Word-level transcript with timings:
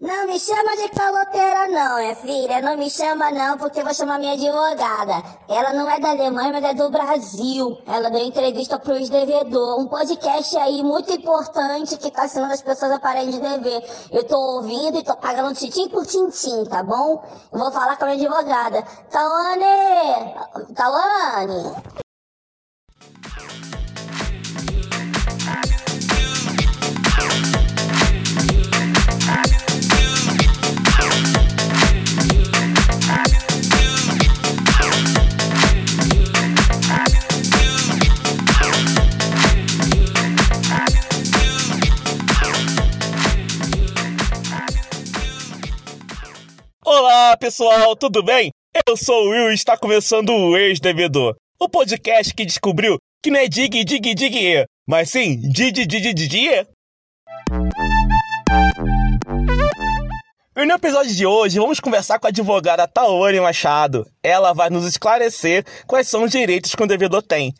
Não 0.00 0.28
me 0.28 0.38
chama 0.38 0.76
de 0.76 0.88
caloteira 0.90 1.66
não, 1.66 1.98
é 1.98 2.14
filha. 2.14 2.60
Não 2.60 2.76
me 2.76 2.88
chama 2.88 3.32
não, 3.32 3.58
porque 3.58 3.80
eu 3.80 3.84
vou 3.84 3.92
chamar 3.92 4.20
minha 4.20 4.34
advogada. 4.34 5.24
Ela 5.48 5.72
não 5.72 5.90
é 5.90 5.98
da 5.98 6.10
Alemanha, 6.10 6.52
mas 6.52 6.62
é 6.62 6.72
do 6.72 6.88
Brasil. 6.88 7.76
Ela 7.84 8.08
deu 8.08 8.20
entrevista 8.20 8.78
pro 8.78 8.94
ex-devedor. 8.94 9.80
Um 9.80 9.88
podcast 9.88 10.56
aí 10.56 10.84
muito 10.84 11.12
importante 11.12 11.96
que 11.96 12.12
tá 12.12 12.26
ensinando 12.26 12.54
as 12.54 12.62
pessoas 12.62 12.92
a 12.92 13.00
pararem 13.00 13.30
de 13.30 13.40
dever. 13.40 13.82
Eu 14.12 14.22
tô 14.22 14.36
ouvindo 14.36 14.98
e 14.98 15.02
tô 15.02 15.16
pagando 15.16 15.52
tintim 15.56 15.88
por 15.88 16.06
tintim, 16.06 16.64
tá 16.66 16.80
bom? 16.84 17.20
Eu 17.52 17.58
vou 17.58 17.72
falar 17.72 17.96
com 17.96 18.04
a 18.04 18.14
minha 18.14 18.28
advogada. 18.28 18.82
Tawane! 19.10 19.64
Tawane! 20.76 21.98
Olá, 47.20 47.36
pessoal, 47.36 47.96
tudo 47.96 48.22
bem? 48.22 48.52
Eu 48.86 48.96
sou 48.96 49.26
o 49.26 49.30
Will 49.30 49.50
e 49.50 49.54
está 49.54 49.76
começando 49.76 50.30
o 50.30 50.56
Ex-Devedor, 50.56 51.34
o 51.58 51.68
podcast 51.68 52.32
que 52.32 52.44
descobriu 52.44 52.96
que 53.20 53.28
não 53.28 53.40
é 53.40 53.48
dig, 53.48 53.82
dig, 53.82 54.14
dig, 54.14 54.64
mas 54.86 55.10
sim 55.10 55.36
dig, 55.50 55.72
dig, 55.72 56.14
dig, 56.14 56.66
E 60.56 60.64
no 60.64 60.74
episódio 60.74 61.12
de 61.12 61.26
hoje, 61.26 61.58
vamos 61.58 61.80
conversar 61.80 62.20
com 62.20 62.28
a 62.28 62.30
advogada 62.30 62.86
Tawane 62.86 63.40
Machado. 63.40 64.06
Ela 64.22 64.52
vai 64.52 64.70
nos 64.70 64.86
esclarecer 64.86 65.64
quais 65.88 66.06
são 66.06 66.22
os 66.22 66.30
direitos 66.30 66.72
que 66.72 66.82
o 66.84 66.86
devedor 66.86 67.22
tem. 67.22 67.52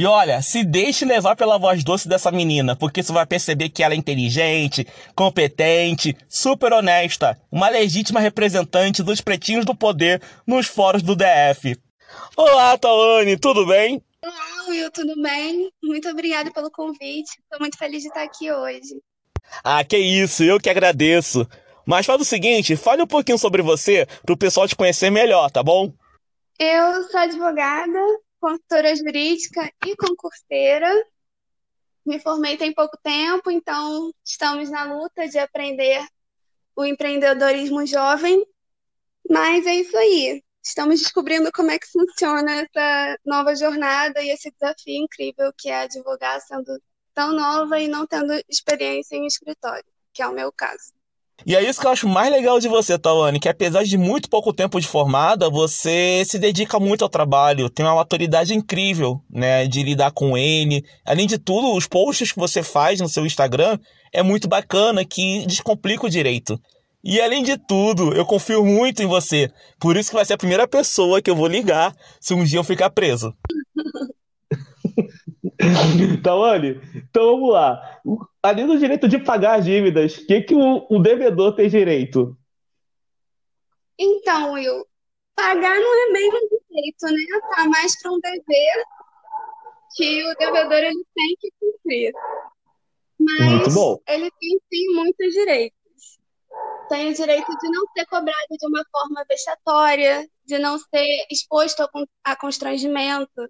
E 0.00 0.06
olha, 0.06 0.40
se 0.40 0.64
deixe 0.64 1.04
levar 1.04 1.36
pela 1.36 1.58
voz 1.58 1.84
doce 1.84 2.08
dessa 2.08 2.30
menina, 2.30 2.74
porque 2.74 3.02
você 3.02 3.12
vai 3.12 3.26
perceber 3.26 3.68
que 3.68 3.82
ela 3.82 3.92
é 3.92 3.98
inteligente, 3.98 4.86
competente, 5.14 6.16
super 6.26 6.72
honesta, 6.72 7.38
uma 7.52 7.68
legítima 7.68 8.18
representante 8.18 9.02
dos 9.02 9.20
pretinhos 9.20 9.66
do 9.66 9.74
poder 9.74 10.22
nos 10.46 10.66
fóruns 10.66 11.02
do 11.02 11.14
DF. 11.14 11.76
Olá, 12.34 12.78
Tawane, 12.78 13.36
tudo 13.36 13.66
bem? 13.66 14.02
Olá, 14.24 14.68
Will, 14.70 14.90
tudo 14.90 15.20
bem? 15.20 15.70
Muito 15.84 16.08
obrigada 16.08 16.50
pelo 16.50 16.70
convite. 16.70 17.32
Estou 17.38 17.60
muito 17.60 17.76
feliz 17.76 18.00
de 18.00 18.08
estar 18.08 18.22
aqui 18.22 18.50
hoje. 18.50 19.02
Ah, 19.62 19.84
que 19.84 19.98
isso, 19.98 20.42
eu 20.42 20.58
que 20.58 20.70
agradeço. 20.70 21.46
Mas 21.84 22.06
faz 22.06 22.18
o 22.18 22.24
seguinte, 22.24 22.74
fale 22.74 23.02
um 23.02 23.06
pouquinho 23.06 23.36
sobre 23.36 23.60
você 23.60 24.08
para 24.24 24.32
o 24.32 24.38
pessoal 24.38 24.66
te 24.66 24.74
conhecer 24.74 25.10
melhor, 25.10 25.50
tá 25.50 25.62
bom? 25.62 25.92
Eu 26.58 27.02
sou 27.10 27.20
advogada, 27.20 27.98
consultora 28.40 28.94
jurídica 28.96 29.72
e 29.86 29.94
concurseira. 29.96 30.90
Me 32.04 32.18
formei 32.18 32.56
tem 32.56 32.72
pouco 32.72 32.96
tempo, 33.02 33.50
então 33.50 34.12
estamos 34.24 34.70
na 34.70 34.84
luta 34.84 35.28
de 35.28 35.38
aprender 35.38 36.04
o 36.74 36.84
empreendedorismo 36.84 37.86
jovem. 37.86 38.44
Mas 39.28 39.66
é 39.66 39.74
isso 39.74 39.96
aí. 39.96 40.42
Estamos 40.62 41.00
descobrindo 41.00 41.50
como 41.52 41.70
é 41.70 41.78
que 41.78 41.86
funciona 41.86 42.52
essa 42.52 43.18
nova 43.24 43.54
jornada 43.54 44.22
e 44.22 44.30
esse 44.30 44.50
desafio 44.50 45.04
incrível 45.04 45.52
que 45.56 45.68
é 45.68 45.82
advogar 45.82 46.40
sendo 46.40 46.80
tão 47.14 47.32
nova 47.32 47.78
e 47.80 47.88
não 47.88 48.06
tendo 48.06 48.32
experiência 48.48 49.16
em 49.16 49.26
escritório, 49.26 49.84
que 50.12 50.22
é 50.22 50.26
o 50.26 50.32
meu 50.32 50.52
caso. 50.52 50.92
E 51.46 51.56
é 51.56 51.62
isso 51.62 51.80
que 51.80 51.86
eu 51.86 51.90
acho 51.90 52.08
mais 52.08 52.30
legal 52.30 52.60
de 52.60 52.68
você, 52.68 52.98
Tawane, 52.98 53.40
que 53.40 53.48
apesar 53.48 53.82
de 53.84 53.96
muito 53.96 54.28
pouco 54.28 54.52
tempo 54.52 54.80
de 54.80 54.86
formada, 54.86 55.48
você 55.48 56.22
se 56.26 56.38
dedica 56.38 56.78
muito 56.78 57.02
ao 57.02 57.08
trabalho, 57.08 57.70
tem 57.70 57.84
uma 57.84 57.94
maturidade 57.94 58.54
incrível, 58.54 59.20
né, 59.30 59.66
de 59.66 59.82
lidar 59.82 60.10
com 60.10 60.36
ele. 60.36 60.84
Além 61.04 61.26
de 61.26 61.38
tudo, 61.38 61.74
os 61.74 61.86
posts 61.86 62.32
que 62.32 62.38
você 62.38 62.62
faz 62.62 63.00
no 63.00 63.08
seu 63.08 63.24
Instagram 63.24 63.78
é 64.12 64.22
muito 64.22 64.48
bacana, 64.48 65.04
que 65.04 65.46
descomplica 65.46 66.06
o 66.06 66.10
direito. 66.10 66.60
E 67.02 67.20
além 67.20 67.42
de 67.42 67.56
tudo, 67.56 68.12
eu 68.14 68.26
confio 68.26 68.64
muito 68.64 69.02
em 69.02 69.06
você. 69.06 69.50
Por 69.78 69.96
isso 69.96 70.10
que 70.10 70.16
vai 70.16 70.24
ser 70.24 70.34
a 70.34 70.38
primeira 70.38 70.68
pessoa 70.68 71.22
que 71.22 71.30
eu 71.30 71.36
vou 71.36 71.46
ligar 71.46 71.94
se 72.20 72.34
um 72.34 72.44
dia 72.44 72.58
eu 72.58 72.64
ficar 72.64 72.90
preso. 72.90 73.34
Tawane, 76.22 76.80
então 76.94 77.24
vamos 77.32 77.52
lá. 77.52 78.00
Além 78.42 78.66
do 78.66 78.78
direito 78.78 79.08
de 79.08 79.18
pagar 79.18 79.58
as 79.58 79.64
dívidas, 79.64 80.16
o 80.16 80.26
que, 80.26 80.40
que 80.42 80.54
o, 80.54 80.86
o 80.90 80.98
devedor 80.98 81.54
tem 81.54 81.68
direito? 81.68 82.36
Então, 83.98 84.52
Will, 84.52 84.86
pagar 85.36 85.78
não 85.78 86.08
é 86.08 86.12
bem 86.12 86.28
um 86.28 86.48
direito, 86.48 87.06
né? 87.06 87.40
Tá 87.54 87.68
mais 87.68 88.00
para 88.00 88.12
um 88.12 88.20
dever 88.20 88.84
que 89.94 90.24
o 90.24 90.34
devedor 90.36 90.78
ele 90.78 91.04
tem 91.14 91.36
que 91.38 91.50
cumprir. 91.60 92.12
Mas 93.18 93.76
ele 94.08 94.30
tem 94.30 94.60
sim 94.72 94.94
muitos 94.94 95.32
direitos. 95.34 95.78
Tem 96.88 97.10
o 97.10 97.14
direito 97.14 97.46
de 97.46 97.70
não 97.70 97.86
ser 97.96 98.06
cobrado 98.06 98.56
de 98.58 98.66
uma 98.66 98.84
forma 98.90 99.24
vexatória, 99.28 100.26
de 100.44 100.58
não 100.58 100.78
ser 100.78 101.26
exposto 101.30 101.86
a 102.24 102.36
constrangimento, 102.36 103.48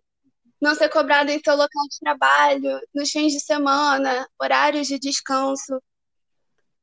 não 0.60 0.74
ser 0.74 0.88
cobrado 0.88 1.30
em 1.30 1.40
seu 1.42 1.54
local 1.54 1.82
de 1.90 1.98
trabalho, 1.98 2.80
nos 2.94 3.10
fins 3.10 3.32
de 3.32 3.40
semana, 3.40 4.28
horários 4.40 4.86
de 4.86 4.98
descanso. 4.98 5.80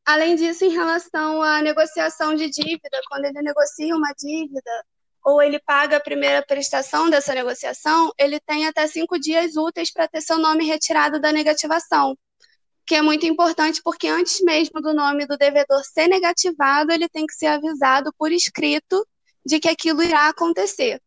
Além 0.06 0.36
disso, 0.36 0.66
em 0.66 0.70
relação 0.70 1.42
à 1.42 1.62
negociação 1.62 2.34
de 2.34 2.50
dívida, 2.50 3.02
quando 3.10 3.26
ele 3.26 3.42
negocia 3.42 3.96
uma 3.96 4.14
dívida 4.18 4.86
ou 5.24 5.42
ele 5.42 5.60
paga 5.60 5.98
a 5.98 6.00
primeira 6.00 6.42
prestação 6.42 7.10
dessa 7.10 7.36
negociação, 7.36 8.12
ele 8.18 8.40
tem 8.40 8.66
até 8.66 8.88
cinco 8.88 9.20
dias 9.20 9.58
úteis 9.58 9.92
para 9.92 10.08
ter 10.08 10.22
seu 10.22 10.38
nome 10.38 10.66
retirado 10.66 11.20
da 11.20 11.34
negativação, 11.34 12.18
que 12.86 12.96
é 12.96 13.02
muito 13.02 13.26
importante 13.26 13.82
porque 13.84 14.08
antes 14.08 14.40
mesmo 14.42 14.82
do 14.82 14.94
nome 14.94 15.28
do 15.28 15.38
devedor 15.38 15.84
ser 15.84 16.08
negativado, 16.08 16.94
ele 16.94 17.10
tem 17.10 17.26
que 17.26 17.34
ser 17.34 17.48
avisado 17.48 18.14
por 18.18 18.32
escrito 18.32 19.06
de 19.46 19.60
que 19.60 19.68
aquilo 19.68 20.02
irá 20.02 20.30
acontecer. 20.30 21.02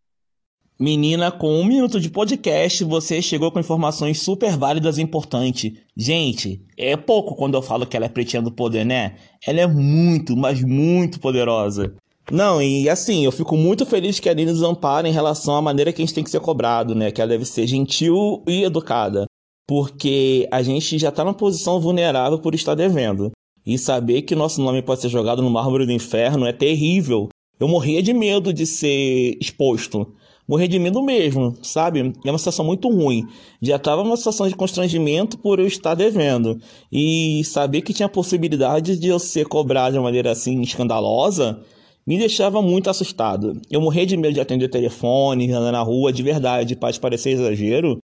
Menina, 0.80 1.30
com 1.30 1.60
um 1.60 1.64
minuto 1.66 2.00
de 2.00 2.08
podcast, 2.08 2.82
você 2.84 3.20
chegou 3.20 3.52
com 3.52 3.60
informações 3.60 4.18
super 4.18 4.56
válidas 4.56 4.96
e 4.96 5.02
importantes. 5.02 5.74
Gente, 5.94 6.64
é 6.74 6.96
pouco 6.96 7.34
quando 7.34 7.54
eu 7.54 7.60
falo 7.60 7.84
que 7.84 7.94
ela 7.94 8.06
é 8.06 8.08
pretinha 8.08 8.41
do 8.41 8.50
poder, 8.50 8.86
né? 8.86 9.16
Ela 9.46 9.60
é 9.60 9.66
muito, 9.66 10.34
mas 10.34 10.64
muito 10.64 11.20
poderosa. 11.20 11.94
Não, 12.32 12.62
e 12.62 12.88
assim, 12.88 13.26
eu 13.26 13.30
fico 13.30 13.58
muito 13.58 13.84
feliz 13.84 14.18
que 14.18 14.30
a 14.30 14.32
Aline 14.32 14.52
nos 14.52 14.62
ampara 14.62 15.06
em 15.06 15.12
relação 15.12 15.54
à 15.54 15.60
maneira 15.60 15.92
que 15.92 16.00
a 16.00 16.04
gente 16.06 16.14
tem 16.14 16.24
que 16.24 16.30
ser 16.30 16.41
cobrado, 16.41 16.94
né? 16.94 17.10
Que 17.10 17.20
ela 17.20 17.28
deve 17.28 17.44
ser 17.44 17.66
gentil 17.66 18.42
e 18.48 18.64
educada. 18.64 19.26
Porque 19.68 20.48
a 20.50 20.62
gente 20.62 20.98
já 20.98 21.12
tá 21.12 21.22
numa 21.22 21.34
posição 21.34 21.78
vulnerável 21.78 22.38
por 22.38 22.54
estar 22.54 22.74
devendo. 22.74 23.30
E 23.66 23.76
saber 23.76 24.22
que 24.22 24.34
nosso 24.34 24.62
nome 24.62 24.80
pode 24.80 25.02
ser 25.02 25.10
jogado 25.10 25.42
no 25.42 25.50
mármore 25.50 25.84
do 25.84 25.92
inferno 25.92 26.47
é 26.47 26.54
terrível. 26.54 27.28
Eu 27.58 27.68
morria 27.68 28.02
de 28.02 28.14
medo 28.14 28.50
de 28.50 28.64
ser 28.64 29.36
exposto 29.38 30.14
morrer 30.50 30.66
de 30.66 30.81
medo 30.81 31.00
mesmo, 31.00 31.56
sabe? 31.62 32.12
É 32.25 32.28
uma 32.28 32.37
situação 32.37 32.65
muito 32.65 32.88
ruim. 32.88 33.25
Já 33.62 33.77
estava 33.77 34.03
numa 34.03 34.16
situação 34.16 34.49
de 34.49 34.56
constrangimento 34.56 35.38
por 35.38 35.61
eu 35.61 35.66
estar 35.69 35.94
devendo. 35.94 36.59
E 36.91 37.44
saber 37.44 37.83
que 37.83 37.94
tinha 37.94 38.09
possibilidade 38.09 38.99
de 38.99 39.06
eu 39.06 39.21
ser 39.21 39.47
cobrado 39.47 39.93
de 39.93 39.99
uma 39.99 40.05
maneira 40.06 40.33
assim 40.33 40.60
escandalosa 40.60 41.60
me 42.05 42.19
deixava 42.19 42.60
muito 42.60 42.91
assustado. 42.91 43.60
Eu 43.71 43.81
morria 43.81 44.05
de 44.05 44.16
medo 44.16 44.34
de 44.34 44.41
atender 44.41 44.69
telefone, 44.69 45.53
andar 45.53 45.71
na 45.71 45.83
rua, 45.83 46.12
de 46.12 46.25
verdade, 46.25 46.75
pode 46.75 46.99
parecer 46.99 47.31
exagero, 47.31 47.99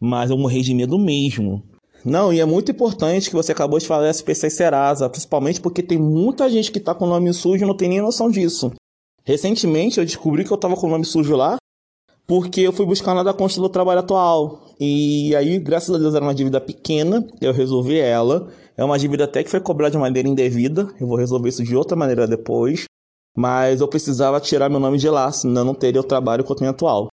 mas 0.00 0.30
eu 0.30 0.36
morri 0.36 0.60
de 0.62 0.74
medo 0.74 0.98
mesmo. 0.98 1.62
Não, 2.04 2.32
e 2.32 2.40
é 2.40 2.44
muito 2.44 2.72
importante 2.72 3.30
que 3.30 3.36
você 3.36 3.52
acabou 3.52 3.78
de 3.78 3.86
falar 3.86 4.02
da 4.02 4.10
SPC 4.10 4.50
Serasa, 4.50 5.08
principalmente 5.08 5.60
porque 5.60 5.84
tem 5.84 5.98
muita 5.98 6.50
gente 6.50 6.72
que 6.72 6.78
está 6.78 6.92
com 6.96 7.04
o 7.04 7.08
nome 7.08 7.32
sujo 7.32 7.62
e 7.62 7.66
não 7.66 7.76
tem 7.76 7.88
nem 7.88 8.00
noção 8.00 8.28
disso. 8.28 8.72
Recentemente 9.24 10.00
eu 10.00 10.04
descobri 10.04 10.44
que 10.44 10.50
eu 10.50 10.56
estava 10.56 10.74
com 10.74 10.88
o 10.88 10.90
nome 10.90 11.04
sujo 11.04 11.36
lá 11.36 11.58
porque 12.26 12.60
eu 12.60 12.72
fui 12.72 12.86
buscar 12.86 13.14
nada 13.14 13.32
consta 13.34 13.60
do 13.60 13.68
trabalho 13.68 14.00
atual. 14.00 14.66
E 14.80 15.34
aí, 15.36 15.58
graças 15.58 15.94
a 15.94 15.98
Deus, 15.98 16.14
era 16.14 16.24
uma 16.24 16.34
dívida 16.34 16.60
pequena, 16.60 17.26
eu 17.40 17.52
resolvi 17.52 17.98
ela. 17.98 18.48
É 18.76 18.84
uma 18.84 18.98
dívida 18.98 19.24
até 19.24 19.44
que 19.44 19.50
foi 19.50 19.60
cobrada 19.60 19.92
de 19.92 19.98
maneira 19.98 20.28
indevida, 20.28 20.88
eu 21.00 21.06
vou 21.06 21.16
resolver 21.16 21.48
isso 21.48 21.62
de 21.62 21.76
outra 21.76 21.96
maneira 21.96 22.26
depois. 22.26 22.84
Mas 23.36 23.80
eu 23.80 23.88
precisava 23.88 24.40
tirar 24.40 24.68
meu 24.68 24.80
nome 24.80 24.98
de 24.98 25.08
lá, 25.08 25.30
senão 25.32 25.64
não 25.64 25.74
teria 25.74 26.00
o 26.00 26.04
trabalho 26.04 26.44
que 26.44 26.50
eu 26.50 26.56
tenho 26.56 26.70
atual. 26.70 27.08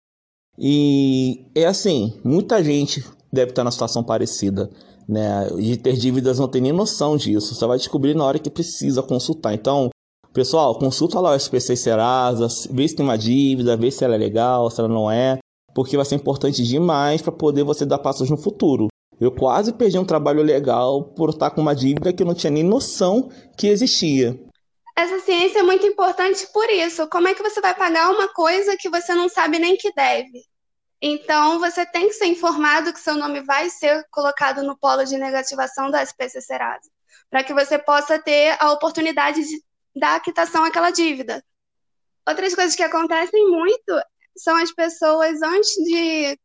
E 0.59 1.47
é 1.55 1.67
assim, 1.67 2.19
muita 2.25 2.63
gente 2.63 3.05
deve 3.33 3.51
estar 3.51 3.63
na 3.63 3.71
situação 3.71 4.03
parecida, 4.03 4.69
né? 5.09 5.49
De 5.57 5.77
ter 5.77 5.95
dívidas 5.95 6.39
não 6.39 6.49
tem 6.49 6.61
nem 6.61 6.73
noção 6.73 7.17
disso, 7.17 7.55
só 7.55 7.69
vai 7.69 7.79
descobrir 7.79 8.15
na 8.15 8.25
hora 8.25 8.39
que 8.39 8.51
precisa 8.51 9.03
consultar. 9.03 9.55
Então, 9.55 9.91
Pessoal, 10.39 10.79
consulta 10.79 11.19
lá 11.19 11.33
o 11.33 11.35
SPC 11.35 11.75
Serasa, 11.75 12.47
vê 12.71 12.87
se 12.87 12.95
tem 12.95 13.05
uma 13.05 13.19
dívida, 13.19 13.77
vê 13.77 13.91
se 13.91 14.05
ela 14.05 14.15
é 14.15 14.19
legal, 14.19 14.71
se 14.71 14.79
ela 14.79 14.89
não 14.89 15.11
é, 15.11 15.37
porque 15.75 15.97
vai 15.97 16.07
ser 16.07 16.15
importante 16.15 16.63
demais 16.63 17.21
para 17.21 17.33
poder 17.33 17.65
você 17.65 17.85
dar 17.85 17.99
passos 17.99 18.31
no 18.31 18.37
futuro. 18.37 18.87
Eu 19.21 19.33
quase 19.33 19.73
perdi 19.73 19.99
um 19.99 20.05
trabalho 20.05 20.41
legal 20.41 21.03
por 21.03 21.31
estar 21.31 21.51
com 21.51 21.61
uma 21.61 21.75
dívida 21.75 22.13
que 22.13 22.23
eu 22.23 22.27
não 22.27 22.37
tinha 22.37 22.53
nem 22.53 22.63
noção 22.63 23.33
que 23.57 23.67
existia. 23.67 24.39
essa 24.97 25.19
ciência 25.19 25.59
é 25.59 25.63
muito 25.65 25.85
importante 25.85 26.47
por 26.53 26.71
isso. 26.71 27.09
Como 27.09 27.27
é 27.27 27.35
que 27.35 27.43
você 27.43 27.61
vai 27.61 27.75
pagar 27.75 28.09
uma 28.09 28.29
coisa 28.29 28.77
que 28.79 28.89
você 28.89 29.17
não 29.17 29.29
sabe 29.29 29.59
nem 29.59 29.77
que 29.77 29.93
deve? 29.93 30.45
Então, 31.03 31.59
você 31.59 31.85
tem 31.85 32.07
que 32.07 32.15
ser 32.15 32.27
informado 32.27 32.93
que 32.93 33.01
seu 33.01 33.17
nome 33.17 33.41
vai 33.41 33.69
ser 33.71 34.05
colocado 34.13 34.63
no 34.63 34.79
polo 34.79 35.03
de 35.03 35.19
negativação 35.19 35.91
da 35.91 36.01
SPC 36.01 36.41
Serasa, 36.43 36.89
para 37.29 37.43
que 37.43 37.53
você 37.53 37.77
possa 37.77 38.21
ter 38.21 38.57
a 38.61 38.71
oportunidade 38.71 39.43
de 39.43 39.68
dar 39.99 40.21
quitação 40.21 40.65
àquela 40.65 40.91
dívida. 40.91 41.43
Outras 42.27 42.55
coisas 42.55 42.75
que 42.75 42.83
acontecem 42.83 43.51
muito 43.51 44.03
são 44.37 44.57
as 44.57 44.73
pessoas, 44.73 45.41
antes 45.43 45.75
de, 45.85 46.39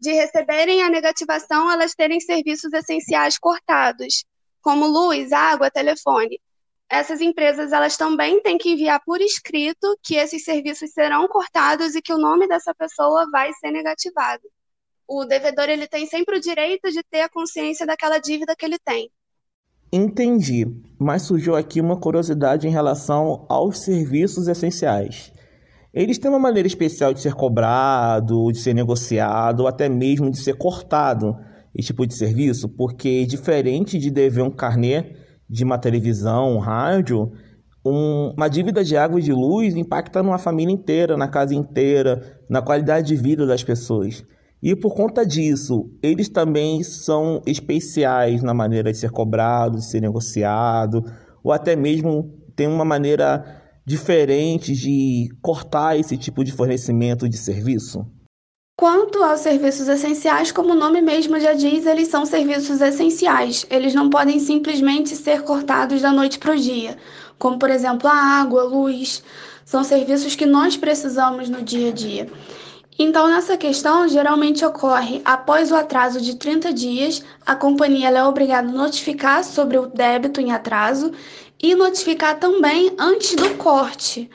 de 0.00 0.12
receberem 0.12 0.82
a 0.82 0.88
negativação, 0.88 1.70
elas 1.70 1.94
terem 1.94 2.20
serviços 2.20 2.72
essenciais 2.72 3.38
cortados, 3.38 4.24
como 4.60 4.86
luz, 4.86 5.32
água, 5.32 5.70
telefone 5.70 6.40
essas 6.88 7.20
empresas 7.20 7.70
elas 7.70 7.96
também 7.96 8.40
têm 8.40 8.56
que 8.56 8.70
enviar 8.70 9.00
por 9.04 9.20
escrito 9.20 9.98
que 10.02 10.16
esses 10.16 10.42
serviços 10.42 10.90
serão 10.90 11.28
cortados 11.28 11.94
e 11.94 12.00
que 12.00 12.12
o 12.12 12.18
nome 12.18 12.48
dessa 12.48 12.74
pessoa 12.74 13.28
vai 13.30 13.52
ser 13.54 13.70
negativado. 13.70 14.42
O 15.06 15.24
devedor 15.24 15.68
ele 15.68 15.86
tem 15.86 16.06
sempre 16.06 16.38
o 16.38 16.40
direito 16.40 16.90
de 16.90 17.02
ter 17.02 17.20
a 17.20 17.28
consciência 17.28 17.86
daquela 17.86 18.18
dívida 18.18 18.56
que 18.56 18.64
ele 18.64 18.78
tem. 18.78 19.10
Entendi, 19.90 20.66
mas 20.98 21.22
surgiu 21.22 21.56
aqui 21.56 21.80
uma 21.80 21.96
curiosidade 21.96 22.68
em 22.68 22.70
relação 22.70 23.46
aos 23.48 23.78
serviços 23.78 24.46
essenciais. 24.46 25.32
Eles 25.94 26.18
têm 26.18 26.30
uma 26.30 26.38
maneira 26.38 26.66
especial 26.66 27.14
de 27.14 27.20
ser 27.20 27.32
cobrado, 27.32 28.52
de 28.52 28.58
ser 28.58 28.74
negociado, 28.74 29.60
ou 29.60 29.66
até 29.66 29.88
mesmo 29.88 30.30
de 30.30 30.38
ser 30.38 30.58
cortado 30.58 31.34
esse 31.74 31.86
tipo 31.86 32.06
de 32.06 32.14
serviço, 32.14 32.68
porque 32.68 33.24
diferente 33.24 33.98
de 33.98 34.10
dever 34.10 34.42
um 34.42 34.50
carnê, 34.50 35.16
de 35.48 35.64
uma 35.64 35.78
televisão, 35.78 36.56
um 36.56 36.58
rádio, 36.58 37.32
um, 37.82 38.34
uma 38.36 38.48
dívida 38.48 38.84
de 38.84 38.94
água 38.94 39.18
e 39.18 39.22
de 39.22 39.32
luz 39.32 39.74
impacta 39.74 40.22
numa 40.22 40.36
família 40.36 40.72
inteira, 40.72 41.16
na 41.16 41.28
casa 41.28 41.54
inteira, 41.54 42.38
na 42.50 42.60
qualidade 42.60 43.06
de 43.06 43.16
vida 43.16 43.46
das 43.46 43.64
pessoas. 43.64 44.22
E 44.62 44.74
por 44.74 44.94
conta 44.94 45.24
disso, 45.24 45.90
eles 46.02 46.28
também 46.28 46.82
são 46.82 47.40
especiais 47.46 48.42
na 48.42 48.52
maneira 48.52 48.90
de 48.90 48.98
ser 48.98 49.10
cobrado, 49.10 49.78
de 49.78 49.84
ser 49.84 50.00
negociado, 50.00 51.04
ou 51.44 51.52
até 51.52 51.76
mesmo 51.76 52.34
tem 52.56 52.66
uma 52.66 52.84
maneira 52.84 53.44
diferente 53.86 54.74
de 54.74 55.28
cortar 55.40 55.98
esse 55.98 56.16
tipo 56.16 56.44
de 56.44 56.52
fornecimento 56.52 57.28
de 57.28 57.38
serviço? 57.38 58.04
Quanto 58.76 59.22
aos 59.24 59.40
serviços 59.40 59.88
essenciais, 59.88 60.52
como 60.52 60.72
o 60.72 60.76
nome 60.76 61.00
mesmo 61.00 61.40
já 61.40 61.52
diz, 61.52 61.86
eles 61.86 62.08
são 62.08 62.26
serviços 62.26 62.80
essenciais. 62.80 63.66
Eles 63.70 63.94
não 63.94 64.10
podem 64.10 64.38
simplesmente 64.38 65.16
ser 65.16 65.42
cortados 65.42 66.02
da 66.02 66.12
noite 66.12 66.38
para 66.38 66.52
o 66.52 66.56
dia, 66.56 66.96
como 67.38 67.58
por 67.58 67.70
exemplo 67.70 68.06
a 68.06 68.14
água, 68.14 68.62
a 68.62 68.66
luz. 68.66 69.22
São 69.64 69.82
serviços 69.82 70.36
que 70.36 70.46
nós 70.46 70.76
precisamos 70.76 71.48
no 71.48 71.62
dia 71.62 71.88
a 71.88 71.92
dia. 71.92 72.28
Então, 73.00 73.28
nessa 73.28 73.56
questão, 73.56 74.08
geralmente 74.08 74.64
ocorre 74.64 75.22
após 75.24 75.70
o 75.70 75.76
atraso 75.76 76.20
de 76.20 76.34
30 76.34 76.72
dias, 76.72 77.22
a 77.46 77.54
companhia 77.54 78.08
é 78.08 78.24
obrigada 78.24 78.68
a 78.68 78.72
notificar 78.72 79.44
sobre 79.44 79.78
o 79.78 79.86
débito 79.86 80.40
em 80.40 80.50
atraso 80.50 81.12
e 81.62 81.76
notificar 81.76 82.40
também 82.40 82.92
antes 82.98 83.36
do 83.36 83.54
corte. 83.54 84.28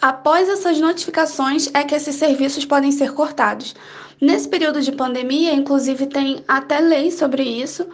Após 0.00 0.48
essas 0.48 0.78
notificações 0.78 1.68
é 1.74 1.82
que 1.82 1.94
esses 1.94 2.14
serviços 2.14 2.64
podem 2.64 2.92
ser 2.92 3.12
cortados. 3.12 3.74
Nesse 4.20 4.48
período 4.48 4.80
de 4.80 4.92
pandemia, 4.92 5.52
inclusive, 5.52 6.06
tem 6.06 6.44
até 6.46 6.78
lei 6.78 7.10
sobre 7.10 7.42
isso, 7.42 7.84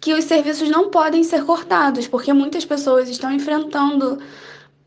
que 0.00 0.12
os 0.12 0.24
serviços 0.24 0.68
não 0.68 0.90
podem 0.90 1.22
ser 1.22 1.44
cortados, 1.44 2.08
porque 2.08 2.32
muitas 2.32 2.64
pessoas 2.64 3.08
estão 3.08 3.32
enfrentando 3.32 4.18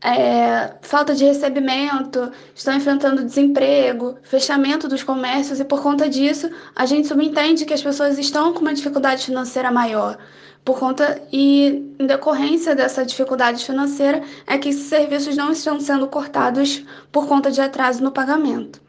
é, 0.04 0.74
falta 0.82 1.14
de 1.14 1.24
recebimento, 1.24 2.30
estão 2.54 2.74
enfrentando 2.74 3.24
desemprego, 3.24 4.16
fechamento 4.22 4.88
dos 4.88 5.02
comércios, 5.02 5.60
e 5.60 5.64
por 5.64 5.82
conta 5.82 6.08
disso, 6.08 6.50
a 6.74 6.86
gente 6.86 7.06
subentende 7.08 7.64
que 7.64 7.74
as 7.74 7.82
pessoas 7.82 8.18
estão 8.18 8.52
com 8.52 8.60
uma 8.60 8.74
dificuldade 8.74 9.24
financeira 9.24 9.70
maior 9.70 10.18
por 10.64 10.78
conta 10.78 11.20
e 11.32 11.94
em 11.98 12.06
decorrência 12.06 12.74
dessa 12.74 13.04
dificuldade 13.04 13.64
financeira 13.64 14.22
é 14.46 14.56
que 14.58 14.68
esses 14.68 14.88
serviços 14.88 15.36
não 15.36 15.50
estão 15.52 15.80
sendo 15.80 16.06
cortados 16.06 16.84
por 17.10 17.26
conta 17.26 17.50
de 17.50 17.60
atraso 17.60 18.02
no 18.02 18.12
pagamento. 18.12 18.80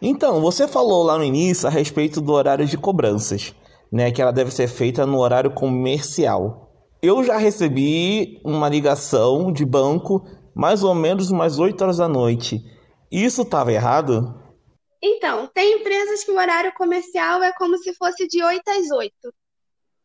Então, 0.00 0.40
você 0.40 0.68
falou 0.68 1.02
lá 1.02 1.18
no 1.18 1.24
início 1.24 1.66
a 1.66 1.70
respeito 1.70 2.20
do 2.20 2.32
horário 2.32 2.66
de 2.66 2.78
cobranças, 2.78 3.52
né, 3.90 4.12
que 4.12 4.22
ela 4.22 4.32
deve 4.32 4.52
ser 4.52 4.68
feita 4.68 5.04
no 5.04 5.18
horário 5.18 5.50
comercial. 5.50 6.68
Eu 7.02 7.24
já 7.24 7.36
recebi 7.36 8.40
uma 8.44 8.68
ligação 8.68 9.52
de 9.52 9.64
banco 9.64 10.24
mais 10.58 10.82
ou 10.82 10.92
menos 10.92 11.30
umas 11.30 11.60
8 11.60 11.80
horas 11.80 11.98
da 11.98 12.08
noite. 12.08 12.60
Isso 13.12 13.42
estava 13.42 13.72
errado? 13.72 14.34
Então, 15.00 15.46
tem 15.46 15.74
empresas 15.74 16.24
que 16.24 16.32
o 16.32 16.36
horário 16.36 16.74
comercial 16.74 17.40
é 17.44 17.52
como 17.52 17.78
se 17.78 17.94
fosse 17.94 18.26
de 18.26 18.42
8 18.42 18.68
às 18.68 18.90
8. 18.90 19.14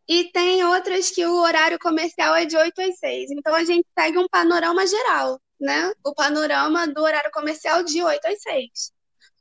E 0.07 0.25
tem 0.25 0.63
outras 0.63 1.09
que 1.09 1.25
o 1.25 1.41
horário 1.41 1.79
comercial 1.79 2.35
é 2.35 2.45
de 2.45 2.55
8 2.55 2.81
às 2.81 2.99
6. 2.99 3.31
Então 3.31 3.55
a 3.55 3.63
gente 3.63 3.87
segue 3.97 4.19
um 4.19 4.27
panorama 4.27 4.85
geral, 4.85 5.41
né? 5.59 5.91
O 6.05 6.13
panorama 6.13 6.85
do 6.85 7.01
horário 7.01 7.31
comercial 7.31 7.81
de 7.81 8.03
8 8.03 8.23
às 8.27 8.41
6. 8.43 8.69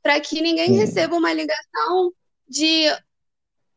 Para 0.01 0.19
que 0.19 0.41
ninguém 0.41 0.69
Sim. 0.69 0.79
receba 0.79 1.15
uma 1.15 1.31
ligação 1.31 2.11
de 2.47 2.87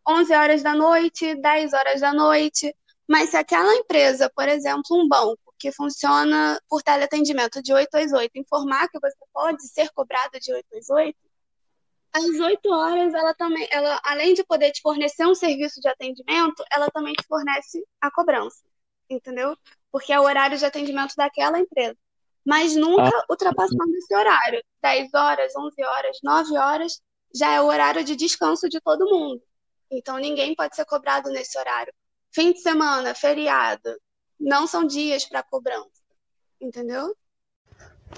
11 0.09 0.33
horas 0.33 0.63
da 0.63 0.75
noite, 0.75 1.35
10 1.35 1.75
horas 1.75 2.01
da 2.01 2.15
noite. 2.15 2.75
Mas 3.07 3.29
se 3.29 3.37
aquela 3.37 3.75
empresa, 3.75 4.33
por 4.35 4.49
exemplo, 4.49 4.85
um 4.93 5.07
banco, 5.07 5.46
que 5.59 5.73
funciona 5.73 6.61
por 6.69 6.83
teleatendimento 6.83 7.63
de 7.63 7.73
8 7.73 7.97
às 7.97 8.13
8, 8.13 8.33
informar 8.37 8.89
que 8.89 8.99
você 9.01 9.17
pode 9.33 9.67
ser 9.69 9.91
cobrado 9.93 10.39
de 10.41 10.53
8 10.53 10.67
às 10.77 10.91
8, 10.91 11.17
às 12.17 12.41
8 12.41 12.73
horas, 12.73 13.13
ela 13.13 13.35
também, 13.35 13.69
ela, 13.71 14.01
além 14.03 14.33
de 14.33 14.43
poder 14.43 14.71
te 14.73 14.81
fornecer 14.81 15.27
um 15.27 15.35
serviço 15.35 15.81
de 15.81 15.89
atendimento, 15.89 16.65
ela 16.73 16.91
também 16.91 17.13
te 17.13 17.27
fornece 17.27 17.85
a 18.01 18.11
cobrança, 18.11 18.65
entendeu? 19.09 19.55
Porque 19.93 20.13
é 20.13 20.19
o 20.19 20.23
horário 20.23 20.57
de 20.57 20.65
atendimento 20.65 21.15
daquela 21.15 21.59
empresa. 21.59 21.97
Mas 22.45 22.75
nunca 22.75 23.09
ah. 23.09 23.25
ultrapassando 23.29 23.95
esse 23.97 24.15
horário. 24.15 24.63
10 24.81 25.13
horas, 25.13 25.53
11 25.55 25.85
horas, 25.85 26.19
9 26.23 26.57
horas, 26.57 27.03
já 27.35 27.53
é 27.53 27.61
o 27.61 27.67
horário 27.67 28.03
de 28.03 28.17
descanso 28.17 28.67
de 28.69 28.81
todo 28.81 29.11
mundo. 29.11 29.43
Então 29.91 30.17
ninguém 30.17 30.55
pode 30.55 30.75
ser 30.75 30.87
cobrado 30.87 31.29
nesse 31.31 31.59
horário. 31.59 31.93
Fim 32.33 32.53
de 32.53 32.61
semana, 32.61 33.15
feriado, 33.15 33.95
não 34.39 34.67
são 34.67 34.87
dias 34.87 35.25
para 35.25 35.43
cobrança, 35.43 35.89
entendeu? 36.61 37.15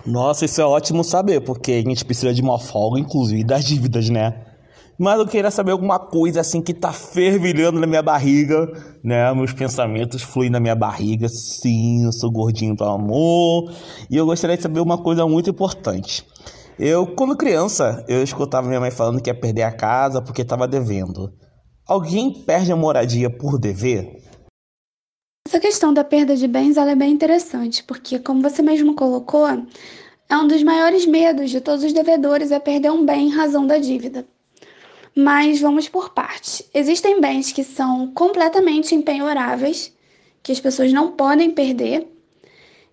Nossa, 0.04 0.44
isso 0.44 0.60
é 0.60 0.64
ótimo 0.64 1.02
saber, 1.02 1.40
porque 1.40 1.72
a 1.72 1.82
gente 1.82 2.04
precisa 2.04 2.32
de 2.32 2.42
uma 2.42 2.58
folga, 2.58 3.00
inclusive, 3.00 3.44
das 3.44 3.64
dívidas, 3.64 4.08
né? 4.08 4.44
Mas 4.98 5.18
eu 5.20 5.26
queria 5.28 5.50
saber 5.50 5.70
alguma 5.70 5.98
coisa 5.98 6.40
assim 6.40 6.60
que 6.60 6.74
tá 6.74 6.92
fervilhando 6.92 7.78
na 7.78 7.86
minha 7.86 8.02
barriga, 8.02 8.66
né? 9.02 9.32
Meus 9.32 9.52
pensamentos 9.52 10.22
fluem 10.22 10.50
na 10.50 10.58
minha 10.58 10.74
barriga. 10.74 11.28
Sim, 11.28 12.04
eu 12.04 12.12
sou 12.12 12.32
gordinho 12.32 12.74
do 12.74 12.84
amor. 12.84 13.72
E 14.10 14.16
eu 14.16 14.26
gostaria 14.26 14.56
de 14.56 14.62
saber 14.62 14.80
uma 14.80 14.98
coisa 14.98 15.24
muito 15.24 15.48
importante. 15.50 16.26
Eu, 16.76 17.06
quando 17.06 17.36
criança, 17.36 18.04
eu 18.08 18.24
escutava 18.24 18.66
minha 18.66 18.80
mãe 18.80 18.90
falando 18.90 19.22
que 19.22 19.30
ia 19.30 19.40
perder 19.40 19.62
a 19.62 19.72
casa 19.72 20.20
porque 20.20 20.42
estava 20.42 20.66
devendo. 20.66 21.32
Alguém 21.86 22.32
perde 22.44 22.72
a 22.72 22.76
moradia 22.76 23.30
por 23.30 23.56
dever? 23.58 24.27
Essa 25.48 25.60
questão 25.60 25.94
da 25.94 26.04
perda 26.04 26.36
de 26.36 26.46
bens 26.46 26.76
é 26.76 26.94
bem 26.94 27.10
interessante, 27.10 27.82
porque, 27.82 28.18
como 28.18 28.42
você 28.42 28.60
mesmo 28.60 28.94
colocou, 28.94 29.46
é 30.28 30.36
um 30.36 30.46
dos 30.46 30.62
maiores 30.62 31.06
medos 31.06 31.50
de 31.50 31.58
todos 31.58 31.82
os 31.82 31.94
devedores 31.94 32.50
é 32.50 32.58
perder 32.60 32.92
um 32.92 33.02
bem 33.02 33.28
em 33.28 33.30
razão 33.30 33.66
da 33.66 33.78
dívida. 33.78 34.28
Mas 35.16 35.58
vamos 35.58 35.88
por 35.88 36.10
partes. 36.10 36.68
Existem 36.74 37.18
bens 37.18 37.50
que 37.50 37.64
são 37.64 38.12
completamente 38.12 38.94
empenhoráveis, 38.94 39.90
que 40.42 40.52
as 40.52 40.60
pessoas 40.60 40.92
não 40.92 41.12
podem 41.12 41.50
perder, 41.50 42.06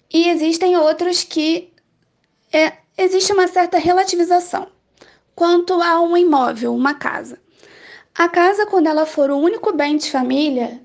e 0.10 0.30
existem 0.30 0.78
outros 0.78 1.26
que 1.26 1.74
é, 2.54 2.72
existe 2.98 3.34
uma 3.34 3.50
certa 3.50 3.78
relativização. 3.78 4.68
Quanto 5.36 5.74
a 5.82 6.00
um 6.00 6.16
imóvel, 6.16 6.74
uma 6.74 6.94
casa. 6.94 7.38
A 8.18 8.30
casa, 8.30 8.66
quando 8.66 8.88
ela 8.88 9.06
for 9.06 9.30
o 9.30 9.38
único 9.38 9.74
bem 9.74 9.98
de 9.98 10.10
família, 10.10 10.85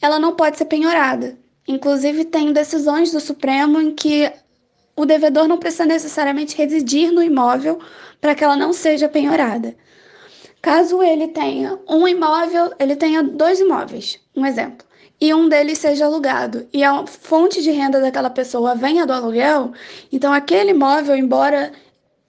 ela 0.00 0.18
não 0.18 0.34
pode 0.34 0.56
ser 0.56 0.64
penhorada. 0.64 1.38
Inclusive, 1.66 2.24
tem 2.24 2.52
decisões 2.52 3.12
do 3.12 3.20
Supremo 3.20 3.80
em 3.80 3.94
que 3.94 4.32
o 4.96 5.06
devedor 5.06 5.46
não 5.46 5.58
precisa 5.58 5.86
necessariamente 5.86 6.56
residir 6.56 7.10
no 7.10 7.22
imóvel 7.22 7.78
para 8.20 8.34
que 8.34 8.44
ela 8.44 8.56
não 8.56 8.72
seja 8.72 9.08
penhorada. 9.08 9.74
Caso 10.60 11.02
ele 11.02 11.28
tenha 11.28 11.78
um 11.88 12.06
imóvel, 12.06 12.70
ele 12.78 12.94
tenha 12.94 13.22
dois 13.22 13.60
imóveis, 13.60 14.20
um 14.36 14.44
exemplo, 14.44 14.86
e 15.18 15.32
um 15.32 15.48
deles 15.48 15.78
seja 15.78 16.04
alugado, 16.04 16.68
e 16.70 16.84
a 16.84 17.06
fonte 17.06 17.62
de 17.62 17.70
renda 17.70 17.98
daquela 17.98 18.28
pessoa 18.28 18.74
venha 18.74 19.06
do 19.06 19.12
aluguel, 19.12 19.72
então 20.12 20.32
aquele 20.32 20.72
imóvel, 20.72 21.16
embora 21.16 21.72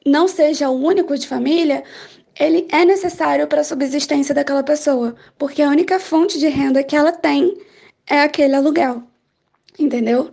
não 0.06 0.30
seja 0.30 0.70
o 0.70 0.82
único 0.82 1.18
de 1.18 1.28
família, 1.28 1.84
ele 2.40 2.68
é 2.72 2.86
necessário 2.86 3.48
para 3.48 3.62
a 3.62 3.64
subsistência 3.64 4.34
daquela 4.34 4.64
pessoa, 4.64 5.16
porque 5.38 5.62
a 5.62 5.70
única 5.70 6.00
fonte 6.00 6.40
de 6.40 6.48
renda 6.48 6.84
que 6.84 6.96
ela 6.96 7.12
tem 7.12 7.58
é 8.08 8.22
aquele 8.22 8.56
aluguel. 8.56 9.04
Entendeu? 9.78 10.32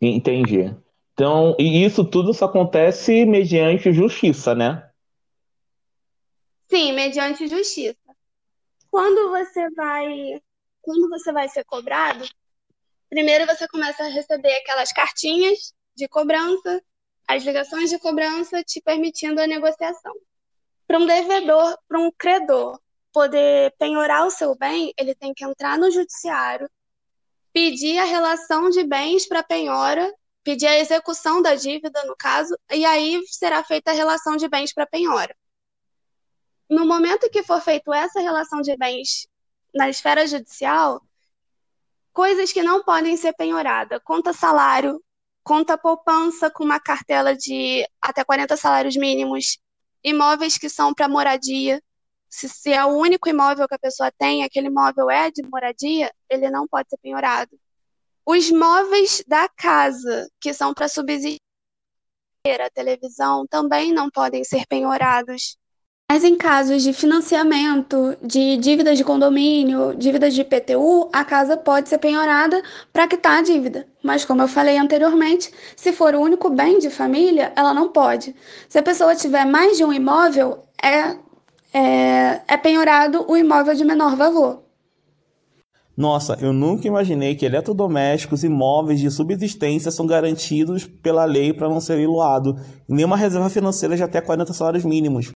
Entendi. 0.00 0.74
Então, 1.12 1.56
e 1.58 1.84
isso 1.84 2.04
tudo 2.04 2.34
só 2.34 2.44
acontece 2.44 3.24
mediante 3.24 3.92
justiça, 3.92 4.54
né? 4.54 4.90
Sim, 6.68 6.92
mediante 6.92 7.48
justiça. 7.48 7.96
Quando 8.90 9.30
você 9.30 9.70
vai, 9.70 10.40
quando 10.82 11.08
você 11.08 11.32
vai 11.32 11.48
ser 11.48 11.64
cobrado, 11.64 12.24
primeiro 13.08 13.46
você 13.46 13.66
começa 13.68 14.04
a 14.04 14.08
receber 14.08 14.54
aquelas 14.56 14.92
cartinhas 14.92 15.74
de 15.96 16.06
cobrança, 16.08 16.82
as 17.26 17.44
ligações 17.44 17.88
de 17.88 17.98
cobrança 17.98 18.62
te 18.62 18.80
permitindo 18.82 19.40
a 19.40 19.46
negociação. 19.46 20.12
Para 20.86 20.98
um 20.98 21.06
devedor, 21.06 21.78
para 21.88 21.98
um 21.98 22.10
credor 22.12 22.80
poder 23.12 23.74
penhorar 23.78 24.26
o 24.26 24.30
seu 24.30 24.54
bem, 24.54 24.92
ele 24.96 25.14
tem 25.14 25.32
que 25.34 25.44
entrar 25.44 25.78
no 25.78 25.90
judiciário, 25.90 26.70
pedir 27.52 27.98
a 27.98 28.04
relação 28.04 28.68
de 28.68 28.84
bens 28.84 29.26
para 29.26 29.42
penhora, 29.42 30.12
pedir 30.44 30.66
a 30.66 30.78
execução 30.78 31.42
da 31.42 31.54
dívida, 31.54 32.04
no 32.04 32.14
caso, 32.16 32.56
e 32.70 32.84
aí 32.84 33.20
será 33.26 33.64
feita 33.64 33.90
a 33.90 33.94
relação 33.94 34.36
de 34.36 34.46
bens 34.48 34.72
para 34.72 34.86
penhora. 34.86 35.34
No 36.68 36.86
momento 36.86 37.30
que 37.30 37.42
for 37.42 37.60
feita 37.60 37.96
essa 37.96 38.20
relação 38.20 38.60
de 38.60 38.76
bens 38.76 39.26
na 39.74 39.88
esfera 39.88 40.26
judicial, 40.26 41.00
coisas 42.12 42.52
que 42.52 42.62
não 42.62 42.82
podem 42.82 43.16
ser 43.16 43.32
penhoradas, 43.32 44.00
conta 44.04 44.32
salário, 44.32 45.02
conta 45.42 45.78
poupança 45.78 46.50
com 46.50 46.64
uma 46.64 46.78
cartela 46.78 47.36
de 47.36 47.86
até 48.00 48.24
40 48.24 48.56
salários 48.56 48.96
mínimos, 48.96 49.58
imóveis 50.06 50.56
que 50.56 50.68
são 50.68 50.94
para 50.94 51.08
moradia, 51.08 51.82
se, 52.28 52.48
se 52.48 52.72
é 52.72 52.84
o 52.84 52.96
único 52.96 53.28
imóvel 53.28 53.66
que 53.66 53.74
a 53.74 53.78
pessoa 53.78 54.12
tem, 54.16 54.44
aquele 54.44 54.68
imóvel 54.68 55.10
é 55.10 55.32
de 55.32 55.42
moradia, 55.42 56.12
ele 56.30 56.48
não 56.48 56.66
pode 56.68 56.88
ser 56.88 56.96
penhorado. 56.98 57.58
Os 58.24 58.50
móveis 58.50 59.24
da 59.26 59.48
casa, 59.48 60.28
que 60.40 60.54
são 60.54 60.72
para 60.72 60.88
subsistir, 60.88 61.40
a 62.44 62.70
televisão, 62.70 63.44
também 63.48 63.92
não 63.92 64.08
podem 64.08 64.44
ser 64.44 64.64
penhorados. 64.68 65.56
Mas 66.10 66.22
em 66.24 66.36
casos 66.36 66.82
de 66.82 66.92
financiamento, 66.92 68.16
de 68.22 68.56
dívidas 68.56 68.96
de 68.96 69.04
condomínio, 69.04 69.94
dívidas 69.96 70.34
de 70.34 70.40
IPTU, 70.40 71.10
a 71.12 71.24
casa 71.24 71.56
pode 71.56 71.88
ser 71.88 71.98
penhorada 71.98 72.62
para 72.92 73.08
quitar 73.08 73.38
a 73.38 73.42
dívida. 73.42 73.86
Mas, 74.02 74.24
como 74.24 74.40
eu 74.40 74.48
falei 74.48 74.78
anteriormente, 74.78 75.50
se 75.74 75.92
for 75.92 76.14
o 76.14 76.20
único 76.20 76.48
bem 76.48 76.78
de 76.78 76.90
família, 76.90 77.52
ela 77.56 77.74
não 77.74 77.88
pode. 77.88 78.34
Se 78.68 78.78
a 78.78 78.82
pessoa 78.82 79.16
tiver 79.16 79.44
mais 79.44 79.76
de 79.76 79.84
um 79.84 79.92
imóvel, 79.92 80.62
é 80.82 81.16
é, 81.76 82.40
é 82.48 82.56
penhorado 82.56 83.26
o 83.28 83.36
imóvel 83.36 83.74
de 83.74 83.84
menor 83.84 84.16
valor. 84.16 84.62
Nossa, 85.94 86.36
eu 86.40 86.52
nunca 86.52 86.86
imaginei 86.86 87.34
que 87.34 87.44
eletrodomésticos 87.44 88.44
e 88.44 88.48
móveis 88.48 89.00
de 89.00 89.10
subsistência 89.10 89.90
são 89.90 90.06
garantidos 90.06 90.86
pela 90.86 91.24
lei 91.24 91.52
para 91.52 91.68
não 91.68 91.80
ser 91.80 91.98
iluado, 91.98 92.56
nenhuma 92.88 93.16
reserva 93.16 93.50
financeira 93.50 93.96
de 93.96 94.02
até 94.02 94.20
40 94.20 94.52
salários 94.54 94.84
mínimos. 94.84 95.35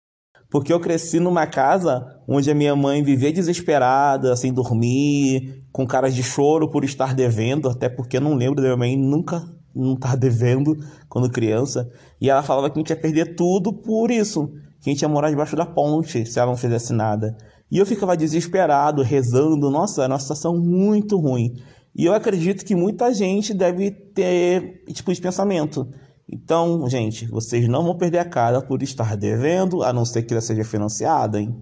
Porque 0.50 0.73
eu 0.73 0.80
cresci 0.80 1.21
numa 1.21 1.47
casa 1.47 2.21
onde 2.26 2.50
a 2.50 2.54
minha 2.54 2.75
mãe 2.75 3.02
vivia 3.02 3.33
desesperada, 3.33 4.35
sem 4.37 4.52
dormir, 4.52 5.64
com 5.73 5.87
caras 5.87 6.14
de 6.14 6.23
choro 6.23 6.69
por 6.69 6.85
estar 6.85 7.14
devendo, 7.14 7.69
até 7.69 7.88
porque 7.88 8.16
eu 8.16 8.21
não 8.21 8.35
lembro 8.35 8.57
da 8.57 8.62
minha 8.62 8.76
mãe 8.76 8.97
nunca 8.97 9.42
não 9.75 9.95
estar 9.95 10.16
devendo 10.16 10.76
quando 11.09 11.30
criança. 11.30 11.88
E 12.21 12.28
ela 12.28 12.42
falava 12.42 12.69
que 12.69 12.78
a 12.78 12.80
gente 12.80 12.90
ia 12.90 12.97
perder 12.97 13.37
tudo 13.37 13.73
por 13.73 14.11
isso 14.11 14.50
que 14.80 14.88
a 14.88 14.92
gente 14.92 15.02
ia 15.02 15.09
morar 15.09 15.30
debaixo 15.30 15.54
da 15.54 15.66
ponte 15.66 16.25
se 16.25 16.38
ela 16.38 16.50
não 16.50 16.57
fizesse 16.57 16.92
nada. 16.92 17.37
E 17.71 17.78
eu 17.78 17.87
ficava 17.87 18.16
desesperado, 18.16 19.02
rezando. 19.02 19.71
Nossa, 19.71 20.02
era 20.02 20.12
uma 20.12 20.19
situação 20.19 20.57
muito 20.57 21.19
ruim. 21.19 21.54
E 21.95 22.07
eu 22.07 22.14
acredito 22.14 22.64
que 22.64 22.75
muita 22.75 23.12
gente 23.12 23.52
deve 23.52 23.90
ter 23.90 24.83
esse 24.87 24.95
tipo 24.95 25.12
de 25.12 25.21
pensamento. 25.21 25.87
Então, 26.32 26.88
gente, 26.88 27.26
vocês 27.26 27.66
não 27.66 27.82
vão 27.82 27.96
perder 27.96 28.18
a 28.18 28.25
cara 28.25 28.62
por 28.62 28.82
estar 28.82 29.16
devendo, 29.16 29.82
a 29.82 29.92
não 29.92 30.04
ser 30.04 30.22
que 30.22 30.32
ela 30.32 30.40
seja 30.40 30.62
financiada, 30.62 31.40
hein? 31.40 31.54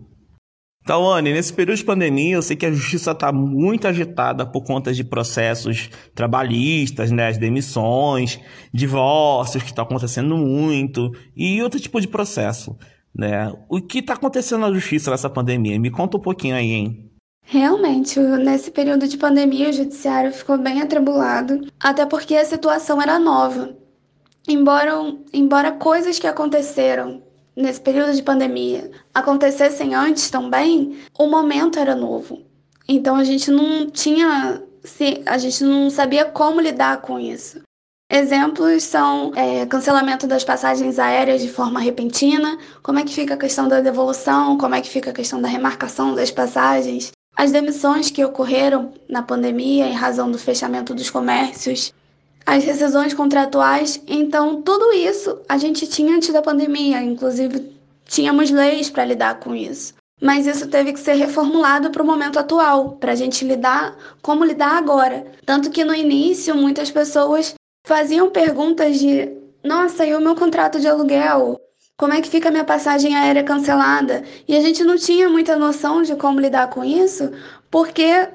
Então, 0.82 1.06
Anne, 1.10 1.32
nesse 1.32 1.52
período 1.52 1.76
de 1.76 1.84
pandemia, 1.84 2.37
eu 2.37 2.42
sei 2.42 2.56
que 2.56 2.64
a 2.64 2.72
justiça 2.72 3.10
está 3.10 3.30
muito 3.30 3.87
agitada 3.87 4.46
por 4.46 4.64
conta 4.64 4.92
de 4.92 5.04
processos 5.04 5.90
trabalhistas, 6.14 7.10
né, 7.10 7.28
as 7.28 7.37
demissões, 7.37 8.40
divórcios 8.72 9.62
que 9.62 9.68
estão 9.68 9.84
acontecendo 9.84 10.37
muito 10.37 11.10
e 11.37 11.62
outro 11.62 11.78
tipo 11.78 12.00
de 12.00 12.08
processo. 12.08 12.75
Né? 13.14 13.52
O 13.68 13.82
que 13.82 13.98
está 13.98 14.14
acontecendo 14.14 14.60
na 14.60 14.72
justiça 14.72 15.10
nessa 15.10 15.28
pandemia? 15.28 15.78
Me 15.78 15.90
conta 15.90 16.16
um 16.16 16.20
pouquinho 16.20 16.54
aí, 16.54 16.72
hein? 16.72 17.10
Realmente, 17.44 18.18
nesse 18.18 18.70
período 18.70 19.06
de 19.08 19.16
pandemia, 19.18 19.70
o 19.70 19.72
judiciário 19.72 20.32
ficou 20.32 20.56
bem 20.56 20.80
atribulado, 20.80 21.66
até 21.78 22.06
porque 22.06 22.34
a 22.34 22.44
situação 22.44 23.00
era 23.00 23.18
nova. 23.18 23.76
Embora, 24.48 24.92
embora 25.30 25.72
coisas 25.72 26.18
que 26.18 26.26
aconteceram 26.26 27.22
nesse 27.54 27.80
período 27.80 28.14
de 28.14 28.22
pandemia 28.22 28.90
acontecessem 29.12 29.94
antes 29.94 30.30
também, 30.30 30.98
o 31.18 31.26
momento 31.26 31.78
era 31.78 31.94
novo. 31.94 32.42
Então 32.88 33.16
a 33.16 33.24
gente 33.24 33.50
não 33.50 33.90
tinha, 33.90 34.62
a 35.26 35.36
gente 35.36 35.62
não 35.62 35.90
sabia 35.90 36.24
como 36.24 36.62
lidar 36.62 37.02
com 37.02 37.20
isso. 37.20 37.60
Exemplos 38.10 38.84
são 38.84 39.34
é, 39.36 39.66
cancelamento 39.66 40.26
das 40.26 40.42
passagens 40.42 40.98
aéreas 40.98 41.42
de 41.42 41.48
forma 41.50 41.78
repentina, 41.78 42.56
como 42.82 42.98
é 42.98 43.04
que 43.04 43.14
fica 43.14 43.34
a 43.34 43.38
questão 43.38 43.68
da 43.68 43.82
devolução, 43.82 44.56
como 44.56 44.74
é 44.74 44.80
que 44.80 44.88
fica 44.88 45.10
a 45.10 45.12
questão 45.12 45.42
da 45.42 45.48
remarcação 45.48 46.14
das 46.14 46.30
passagens, 46.30 47.12
as 47.36 47.52
demissões 47.52 48.10
que 48.10 48.24
ocorreram 48.24 48.94
na 49.06 49.22
pandemia 49.22 49.86
em 49.86 49.92
razão 49.92 50.30
do 50.30 50.38
fechamento 50.38 50.94
dos 50.94 51.10
comércios, 51.10 51.92
as 52.48 52.64
rescisões 52.64 53.12
contratuais. 53.12 54.02
Então, 54.06 54.62
tudo 54.62 54.90
isso 54.94 55.38
a 55.46 55.58
gente 55.58 55.86
tinha 55.86 56.16
antes 56.16 56.32
da 56.32 56.40
pandemia, 56.40 57.02
inclusive 57.02 57.76
tínhamos 58.06 58.50
leis 58.50 58.88
para 58.88 59.04
lidar 59.04 59.38
com 59.38 59.54
isso. 59.54 59.92
Mas 60.20 60.46
isso 60.46 60.66
teve 60.66 60.94
que 60.94 60.98
ser 60.98 61.12
reformulado 61.12 61.90
para 61.90 62.02
o 62.02 62.06
momento 62.06 62.38
atual, 62.38 62.92
para 62.92 63.12
a 63.12 63.14
gente 63.14 63.44
lidar 63.44 63.94
como 64.22 64.46
lidar 64.46 64.78
agora. 64.78 65.26
Tanto 65.44 65.70
que 65.70 65.84
no 65.84 65.94
início 65.94 66.54
muitas 66.54 66.90
pessoas 66.90 67.52
faziam 67.86 68.30
perguntas 68.30 68.98
de: 68.98 69.30
nossa, 69.62 70.06
e 70.06 70.14
o 70.14 70.20
meu 70.20 70.34
contrato 70.34 70.80
de 70.80 70.88
aluguel? 70.88 71.60
Como 71.98 72.14
é 72.14 72.22
que 72.22 72.30
fica 72.30 72.48
a 72.48 72.52
minha 72.52 72.64
passagem 72.64 73.14
aérea 73.14 73.44
cancelada? 73.44 74.24
E 74.46 74.56
a 74.56 74.60
gente 74.60 74.82
não 74.84 74.96
tinha 74.96 75.28
muita 75.28 75.56
noção 75.56 76.00
de 76.00 76.16
como 76.16 76.40
lidar 76.40 76.70
com 76.70 76.82
isso, 76.82 77.30
porque 77.70 78.26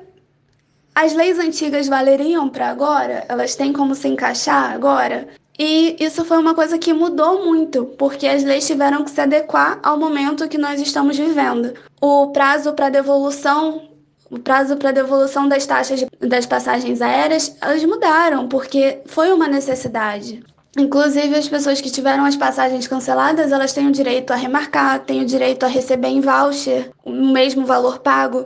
as 0.96 1.14
leis 1.14 1.40
antigas 1.40 1.88
valeriam 1.88 2.50
para 2.50 2.70
agora? 2.70 3.26
Elas 3.28 3.56
têm 3.56 3.74
como 3.74 3.96
se 3.96 4.08
encaixar 4.08 4.74
agora? 4.74 5.28
E 5.58 5.96
isso 6.00 6.26
foi 6.26 6.38
uma 6.38 6.56
coisa 6.56 6.80
que 6.80 6.94
mudou 6.94 7.46
muito, 7.46 7.86
porque 7.98 8.28
as 8.28 8.44
leis 8.44 8.66
tiveram 8.66 9.04
que 9.04 9.12
se 9.12 9.22
adequar 9.22 9.80
ao 9.84 10.00
momento 10.00 10.48
que 10.48 10.58
nós 10.58 10.82
estamos 10.82 11.18
vivendo. 11.18 11.74
O 12.02 12.32
prazo 12.32 12.74
para 12.74 12.90
devolução 12.90 13.90
o 14.32 14.40
prazo 14.40 14.78
para 14.78 14.92
devolução 14.92 15.48
das 15.48 15.64
taxas 15.64 16.00
de, 16.00 16.08
das 16.28 16.48
passagens 16.48 17.04
aéreas, 17.04 17.56
elas 17.62 17.84
mudaram, 17.86 18.48
porque 18.48 19.00
foi 19.06 19.32
uma 19.32 19.48
necessidade. 19.48 20.44
Inclusive, 20.76 21.36
as 21.36 21.48
pessoas 21.48 21.80
que 21.80 21.92
tiveram 21.92 22.26
as 22.26 22.36
passagens 22.36 22.88
canceladas, 22.88 23.52
elas 23.52 23.74
têm 23.74 23.88
o 23.88 23.92
direito 23.92 24.34
a 24.34 24.36
remarcar, 24.36 25.02
têm 25.02 25.22
o 25.22 25.26
direito 25.26 25.64
a 25.64 25.70
receber 25.70 26.08
em 26.08 26.20
voucher 26.20 26.90
o 27.06 27.12
mesmo 27.12 27.64
valor 27.64 28.00
pago, 28.00 28.44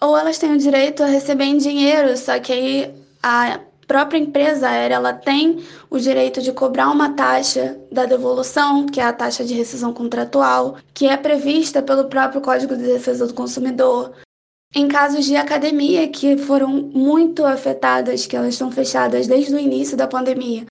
ou 0.00 0.16
elas 0.16 0.38
têm 0.38 0.52
o 0.52 0.58
direito 0.58 1.02
a 1.02 1.06
receber 1.06 1.44
em 1.44 1.58
dinheiro, 1.58 2.16
só 2.16 2.38
que 2.38 2.52
aí 2.52 2.94
a 3.22 3.60
própria 3.86 4.18
empresa 4.18 4.68
aérea 4.68 4.96
ela 4.96 5.12
tem 5.12 5.64
o 5.88 5.98
direito 5.98 6.42
de 6.42 6.52
cobrar 6.52 6.90
uma 6.90 7.12
taxa 7.12 7.78
da 7.90 8.04
devolução, 8.04 8.86
que 8.86 9.00
é 9.00 9.04
a 9.04 9.12
taxa 9.12 9.44
de 9.44 9.54
rescisão 9.54 9.92
contratual, 9.92 10.76
que 10.92 11.06
é 11.06 11.16
prevista 11.16 11.80
pelo 11.80 12.06
próprio 12.06 12.40
Código 12.40 12.76
de 12.76 12.82
Defesa 12.82 13.26
do 13.26 13.34
Consumidor. 13.34 14.12
Em 14.74 14.88
casos 14.88 15.24
de 15.24 15.36
academia 15.36 16.08
que 16.08 16.36
foram 16.36 16.68
muito 16.68 17.44
afetadas, 17.44 18.26
que 18.26 18.36
elas 18.36 18.54
estão 18.54 18.70
fechadas 18.70 19.26
desde 19.26 19.54
o 19.54 19.58
início 19.58 19.96
da 19.96 20.06
pandemia, 20.08 20.66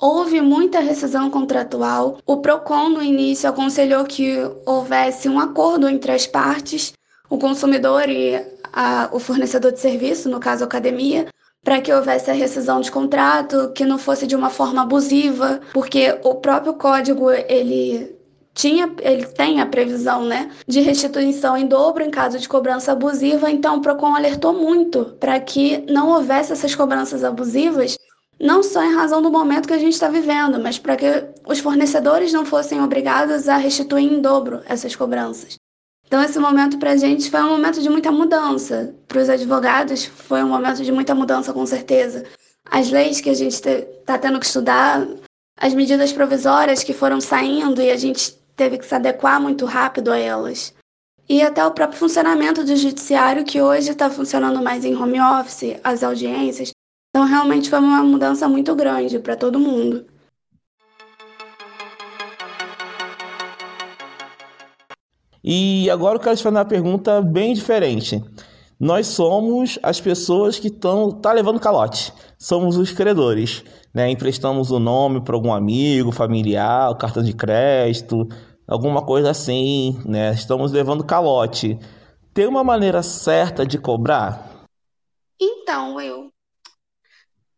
houve 0.00 0.40
muita 0.40 0.80
rescisão 0.80 1.28
contratual. 1.28 2.18
O 2.24 2.38
PROCON, 2.38 2.88
no 2.88 3.02
início, 3.02 3.48
aconselhou 3.48 4.04
que 4.04 4.36
houvesse 4.64 5.28
um 5.28 5.38
acordo 5.38 5.88
entre 5.88 6.12
as 6.12 6.26
partes, 6.26 6.94
o 7.28 7.36
consumidor 7.36 8.08
e 8.08 8.59
a, 8.72 9.08
o 9.12 9.18
fornecedor 9.18 9.72
de 9.72 9.80
serviço, 9.80 10.28
no 10.28 10.40
caso 10.40 10.64
a 10.64 10.66
academia, 10.66 11.26
para 11.62 11.80
que 11.80 11.92
houvesse 11.92 12.30
a 12.30 12.34
rescisão 12.34 12.80
de 12.80 12.90
contrato, 12.90 13.72
que 13.74 13.84
não 13.84 13.98
fosse 13.98 14.26
de 14.26 14.34
uma 14.34 14.50
forma 14.50 14.82
abusiva, 14.82 15.60
porque 15.72 16.18
o 16.22 16.36
próprio 16.36 16.74
código 16.74 17.30
ele 17.30 18.18
tinha, 18.54 18.92
ele 19.00 19.26
tem 19.26 19.60
a 19.60 19.66
previsão 19.66 20.24
né, 20.24 20.50
de 20.66 20.80
restituição 20.80 21.56
em 21.56 21.66
dobro 21.66 22.02
em 22.02 22.10
caso 22.10 22.38
de 22.38 22.48
cobrança 22.48 22.92
abusiva, 22.92 23.50
então 23.50 23.76
o 23.76 23.80
PROCON 23.80 24.14
alertou 24.14 24.52
muito 24.52 25.16
para 25.20 25.38
que 25.38 25.84
não 25.90 26.08
houvesse 26.08 26.52
essas 26.52 26.74
cobranças 26.74 27.22
abusivas, 27.22 27.96
não 28.40 28.62
só 28.62 28.82
em 28.82 28.94
razão 28.94 29.20
do 29.20 29.30
momento 29.30 29.68
que 29.68 29.74
a 29.74 29.78
gente 29.78 29.92
está 29.92 30.08
vivendo, 30.08 30.58
mas 30.58 30.78
para 30.78 30.96
que 30.96 31.06
os 31.46 31.58
fornecedores 31.58 32.32
não 32.32 32.44
fossem 32.44 32.82
obrigados 32.82 33.48
a 33.48 33.56
restituir 33.56 34.10
em 34.10 34.20
dobro 34.20 34.62
essas 34.66 34.96
cobranças. 34.96 35.59
Então, 36.10 36.24
esse 36.24 36.40
momento 36.40 36.76
para 36.76 36.90
a 36.90 36.96
gente 36.96 37.30
foi 37.30 37.40
um 37.40 37.50
momento 37.50 37.80
de 37.80 37.88
muita 37.88 38.10
mudança. 38.10 38.92
Para 39.06 39.22
os 39.22 39.28
advogados, 39.28 40.06
foi 40.06 40.42
um 40.42 40.48
momento 40.48 40.82
de 40.82 40.90
muita 40.90 41.14
mudança, 41.14 41.52
com 41.52 41.64
certeza. 41.64 42.24
As 42.68 42.90
leis 42.90 43.20
que 43.20 43.30
a 43.30 43.34
gente 43.34 43.52
está 43.54 44.18
tendo 44.18 44.40
que 44.40 44.46
estudar 44.46 45.06
as 45.56 45.72
medidas 45.72 46.12
provisórias 46.12 46.82
que 46.82 46.92
foram 46.92 47.20
saindo 47.20 47.80
e 47.80 47.92
a 47.92 47.96
gente 47.96 48.32
teve 48.56 48.76
que 48.76 48.86
se 48.86 48.92
adequar 48.92 49.40
muito 49.40 49.64
rápido 49.66 50.10
a 50.10 50.18
elas. 50.18 50.74
E 51.28 51.42
até 51.42 51.64
o 51.64 51.70
próprio 51.70 52.00
funcionamento 52.00 52.64
do 52.64 52.74
judiciário, 52.74 53.44
que 53.44 53.62
hoje 53.62 53.92
está 53.92 54.10
funcionando 54.10 54.60
mais 54.60 54.84
em 54.84 54.96
home 54.96 55.20
office, 55.20 55.78
as 55.84 56.02
audiências. 56.02 56.72
Então, 57.14 57.24
realmente 57.24 57.70
foi 57.70 57.78
uma 57.78 58.02
mudança 58.02 58.48
muito 58.48 58.74
grande 58.74 59.20
para 59.20 59.36
todo 59.36 59.60
mundo. 59.60 60.04
E 65.42 65.88
agora 65.90 66.16
eu 66.16 66.20
quero 66.20 66.36
te 66.36 66.42
fazer 66.42 66.56
uma 66.56 66.64
pergunta 66.64 67.20
bem 67.22 67.54
diferente. 67.54 68.22
Nós 68.78 69.08
somos 69.08 69.78
as 69.82 70.00
pessoas 70.00 70.58
que 70.58 70.68
estão 70.68 71.10
tá 71.10 71.32
levando 71.32 71.60
calote. 71.60 72.12
Somos 72.38 72.78
os 72.78 72.90
credores, 72.90 73.62
né? 73.92 74.10
Emprestamos 74.10 74.70
o 74.70 74.78
nome 74.78 75.20
para 75.22 75.34
algum 75.34 75.52
amigo, 75.52 76.10
familiar, 76.10 76.96
cartão 76.96 77.22
de 77.22 77.34
crédito, 77.34 78.26
alguma 78.66 79.04
coisa 79.04 79.30
assim, 79.30 80.00
né? 80.06 80.32
Estamos 80.32 80.72
levando 80.72 81.04
calote. 81.04 81.78
Tem 82.32 82.46
uma 82.46 82.64
maneira 82.64 83.02
certa 83.02 83.66
de 83.66 83.76
cobrar? 83.76 84.64
Então, 85.38 85.96
Will. 85.96 86.32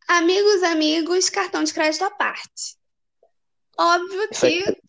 Amigos, 0.08 0.62
amigos, 0.64 1.30
cartão 1.30 1.62
de 1.62 1.72
crédito 1.72 2.04
à 2.04 2.10
parte. 2.10 2.76
Óbvio 3.78 4.28
que 4.28 4.82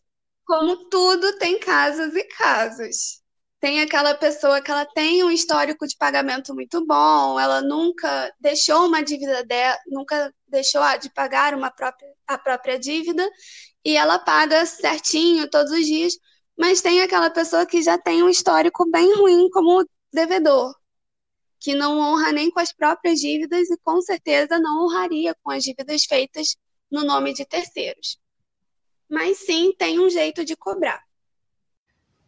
como 0.46 0.90
tudo, 0.90 1.38
tem 1.38 1.60
casos 1.60 2.16
e 2.16 2.24
casos. 2.26 3.22
Tem 3.60 3.82
aquela 3.82 4.14
pessoa 4.14 4.62
que 4.62 4.70
ela 4.70 4.86
tem 4.86 5.24
um 5.24 5.32
histórico 5.32 5.88
de 5.88 5.96
pagamento 5.98 6.54
muito 6.54 6.86
bom, 6.86 7.40
ela 7.40 7.62
nunca 7.62 8.34
deixou 8.40 8.88
uma 8.88 9.02
dívida 9.02 9.44
dela, 9.46 9.78
nunca 9.88 10.34
deixou 10.48 10.82
de 11.00 11.10
pagar 11.10 11.54
uma 11.54 11.72
própria, 11.72 12.10
a 12.28 12.38
própria 12.38 12.78
dívida 12.78 13.28
e 13.86 13.96
ela 13.96 14.20
paga 14.20 14.66
certinho 14.66 15.50
todos 15.50 15.72
os 15.72 15.86
dias, 15.86 16.14
mas 16.58 16.82
tem 16.82 17.02
aquela 17.02 17.30
pessoa 17.30 17.66
que 17.66 17.82
já 17.82 17.98
tem 17.98 18.22
um 18.22 18.30
histórico 18.30 18.90
bem 18.92 19.16
ruim 19.16 19.50
como 19.50 19.88
devedor, 20.12 20.76
que 21.60 21.74
não 21.74 22.00
honra 22.00 22.34
nem 22.34 22.52
com 22.52 22.60
as 22.60 22.74
próprias 22.74 23.20
dívidas 23.20 23.70
e 23.70 23.78
com 23.78 24.02
certeza 24.02 24.60
não 24.60 24.86
honraria 24.86 25.34
com 25.42 25.52
as 25.52 25.64
dívidas 25.64 26.04
feitas 26.06 26.58
no 26.92 27.04
nome 27.06 27.34
de 27.34 27.46
terceiros 27.46 28.22
mas 29.14 29.38
sim 29.38 29.72
tem 29.78 30.00
um 30.00 30.10
jeito 30.10 30.44
de 30.44 30.56
cobrar. 30.56 31.00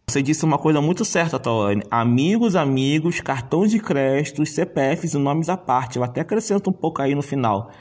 Você 0.07 0.21
disse 0.21 0.45
uma 0.45 0.59
coisa 0.59 0.79
muito 0.79 1.03
certa, 1.03 1.39
Tawane. 1.39 1.81
Amigos, 1.89 2.55
amigos, 2.55 3.19
cartões 3.19 3.71
de 3.71 3.79
crédito, 3.79 4.45
CPFs 4.45 5.15
e 5.15 5.17
nomes 5.17 5.49
à 5.49 5.57
parte. 5.57 5.97
Eu 5.97 6.03
até 6.03 6.21
acrescento 6.21 6.69
um 6.69 6.73
pouco 6.73 7.01
aí 7.01 7.15
no 7.15 7.23
final. 7.23 7.71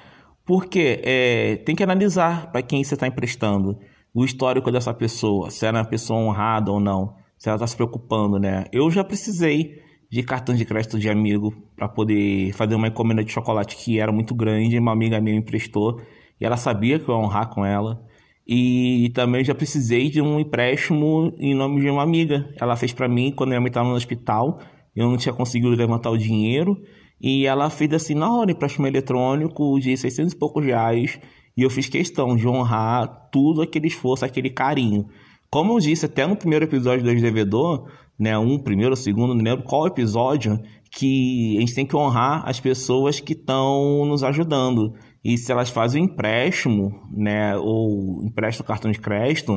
Porque 0.45 1.03
é, 1.05 1.57
tem 1.57 1.77
que 1.77 1.83
analisar 1.83 2.51
para 2.51 2.63
quem 2.63 2.83
você 2.83 2.95
está 2.95 3.07
emprestando 3.07 3.79
o 4.15 4.25
histórico 4.25 4.71
dessa 4.71 4.95
pessoa, 4.95 5.51
se 5.51 5.67
ela 5.67 5.79
é 5.79 5.83
uma 5.83 5.89
pessoa 5.89 6.19
honrada 6.19 6.71
ou 6.71 6.81
não, 6.81 7.17
se 7.37 7.49
ela 7.49 7.57
está 7.57 7.67
se 7.67 7.77
preocupando, 7.77 8.39
né? 8.39 8.65
Eu 8.73 8.91
já 8.91 9.03
precisei 9.03 9.83
de 10.11 10.23
cartão 10.23 10.55
de 10.55 10.65
crédito 10.65 10.99
de 10.99 11.11
amigo 11.11 11.53
para 11.77 11.89
poder 11.89 12.53
fazer 12.53 12.75
uma 12.77 12.89
encomenda 12.89 13.25
de 13.25 13.33
chocolate 13.33 13.77
que 13.77 13.99
era 13.99 14.13
muito 14.13 14.35
grande, 14.35 14.79
uma 14.79 14.93
amiga 14.93 15.21
minha 15.21 15.35
me 15.35 15.41
emprestou 15.41 16.01
e 16.41 16.45
ela 16.45 16.57
sabia 16.57 16.99
que 16.99 17.09
eu 17.09 17.15
ia 17.15 17.21
honrar 17.21 17.51
com 17.51 17.67
ela. 17.67 18.05
E 18.47 19.11
também 19.15 19.43
já 19.43 19.55
precisei 19.55 20.11
de 20.11 20.21
um 20.21 20.39
empréstimo 20.39 21.33
em 21.39 21.55
nome 21.55 21.81
de 21.81 21.89
uma 21.89 22.03
amiga. 22.03 22.49
Ela 22.61 22.77
fez 22.77 22.93
para 22.93 23.09
mim 23.09 23.33
quando 23.35 23.49
minha 23.49 23.61
mãe 23.61 23.69
estava 23.69 23.89
no 23.89 23.95
hospital. 23.95 24.61
Eu 24.95 25.09
não 25.09 25.17
tinha 25.17 25.33
conseguido 25.33 25.75
levantar 25.75 26.11
o 26.11 26.19
dinheiro. 26.19 26.77
E 27.21 27.47
ela 27.47 27.71
fez 27.71 27.93
assim 27.95 28.15
na 28.15 28.31
hora, 28.31 28.53
empréstimo 28.53 28.87
eletrônico 28.87 29.79
de 29.81 29.97
600 29.97 30.35
e 30.35 30.37
poucos 30.37 30.65
reais. 30.65 31.19
E 31.57 31.63
eu 31.63 31.71
fiz 31.71 31.89
questão 31.89 32.37
de 32.37 32.47
honrar 32.47 33.29
tudo 33.33 33.63
aquele 33.63 33.87
esforço, 33.87 34.25
aquele 34.25 34.51
carinho. 34.51 35.07
Como 35.51 35.73
eu 35.73 35.79
disse 35.79 36.05
até 36.05 36.27
no 36.27 36.37
primeiro 36.37 36.65
episódio 36.65 37.05
do 37.05 37.11
Ex-Devedor, 37.11 37.89
né, 38.19 38.37
um 38.37 38.59
primeiro, 38.59 38.95
segundo, 38.97 39.35
não 39.35 39.43
lembro 39.43 39.65
qual 39.65 39.87
episódio, 39.87 40.61
que 40.91 41.57
a 41.57 41.61
gente 41.61 41.75
tem 41.75 41.87
que 41.87 41.97
honrar 41.97 42.43
as 42.45 42.61
pessoas 42.61 43.21
que 43.21 43.33
estão 43.33 44.05
nos 44.05 44.23
ajudando. 44.23 44.95
E 45.25 45.39
se 45.39 45.51
elas 45.51 45.71
fazem 45.71 46.05
empréstimo, 46.05 47.01
né, 47.11 47.57
ou 47.57 48.23
emprestam 48.23 48.67
cartão 48.67 48.91
de 48.91 48.99
crédito, 48.99 49.55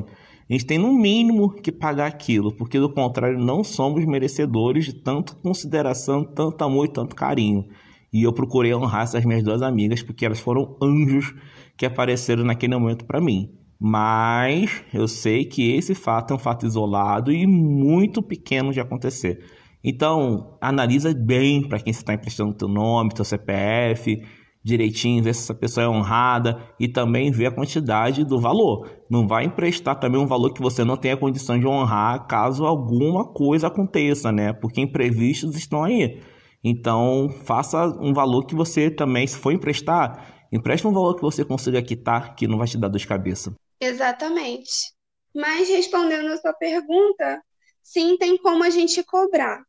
a 0.50 0.54
gente 0.54 0.66
tem 0.66 0.78
no 0.78 0.94
mínimo 0.94 1.54
que 1.54 1.74
pagar 1.74 2.08
aquilo, 2.08 2.56
porque 2.56 2.80
do 2.80 2.94
contrário 2.94 3.38
não 3.38 3.66
somos 3.66 4.06
merecedores 4.06 4.86
de 4.86 4.94
tanta 4.94 5.36
consideração, 5.36 6.24
tanto 6.24 6.64
amor 6.64 6.86
e 6.86 6.94
tanto 6.94 7.14
carinho. 7.14 7.66
E 8.14 8.24
eu 8.24 8.32
procurei 8.32 8.74
honrar 8.74 9.04
essas 9.04 9.26
minhas 9.26 9.44
duas 9.44 9.62
amigas 9.62 10.02
porque 10.02 10.26
elas 10.26 10.40
foram 10.40 10.78
anjos 10.82 11.36
que 11.78 11.86
apareceram 11.86 12.46
naquele 12.46 12.78
momento 12.78 13.06
para 13.06 13.20
mim. 13.20 13.50
Mas 13.80 14.84
eu 14.94 15.06
sei 15.08 15.44
que 15.44 15.76
esse 15.76 15.94
fato 15.94 16.32
é 16.32 16.36
um 16.36 16.40
fato 16.40 16.66
isolado 16.66 17.32
e 17.32 17.46
muito 17.46 18.24
pequeno 18.24 18.72
de 18.72 18.80
acontecer. 18.80 19.44
Então, 19.84 20.58
analisa 20.62 21.14
bem 21.14 21.68
para 21.68 21.80
quem 21.80 21.92
você 21.92 22.00
está 22.00 22.14
emprestando 22.14 22.54
teu 22.54 22.68
nome, 22.70 23.14
teu 23.14 23.26
CPF, 23.26 24.24
direitinho, 24.68 25.24
ver 25.24 25.34
se 25.34 25.44
essa 25.44 25.56
pessoa 25.56 25.86
é 25.86 25.90
honrada 25.90 26.62
e 26.80 26.88
também 26.88 27.32
ver 27.32 27.48
a 27.48 27.52
quantidade 27.52 28.26
do 28.26 28.40
valor. 28.40 28.90
Não 29.10 29.28
vai 29.28 29.46
emprestar 29.46 30.00
também 30.00 30.20
um 30.20 30.28
valor 30.28 30.54
que 30.54 30.62
você 30.62 30.84
não 30.84 30.98
tenha 30.98 31.16
condição 31.16 31.58
de 31.58 31.66
honrar 31.66 32.28
caso 32.28 32.66
alguma 32.66 33.26
coisa 33.26 33.68
aconteça, 33.68 34.32
né? 34.32 34.52
Porque 34.52 34.82
imprevistos 34.82 35.56
estão 35.56 35.84
aí. 35.84 36.22
Então, 36.64 37.30
faça 37.46 37.88
um 38.02 38.14
valor 38.14 38.46
que 38.46 38.54
você 38.54 38.92
também, 38.92 39.26
se 39.26 39.38
for 39.38 39.54
emprestar, 39.54 40.48
empreste 40.52 40.86
um 40.86 40.92
valor 40.92 41.16
que 41.16 41.22
você 41.22 41.46
consiga 41.46 41.82
quitar, 41.82 42.36
que 42.36 42.48
não 42.48 42.58
vai 42.58 42.68
te 42.68 42.78
dar 42.78 42.90
dor 42.90 43.00
de 43.00 43.08
cabeça. 43.08 43.54
Exatamente. 43.80 44.92
Mas 45.34 45.70
respondendo 45.70 46.28
a 46.28 46.38
sua 46.38 46.54
pergunta, 46.54 47.42
sim, 47.82 48.18
tem 48.18 48.38
como 48.38 48.64
a 48.64 48.70
gente 48.70 49.02
cobrar. 49.04 49.64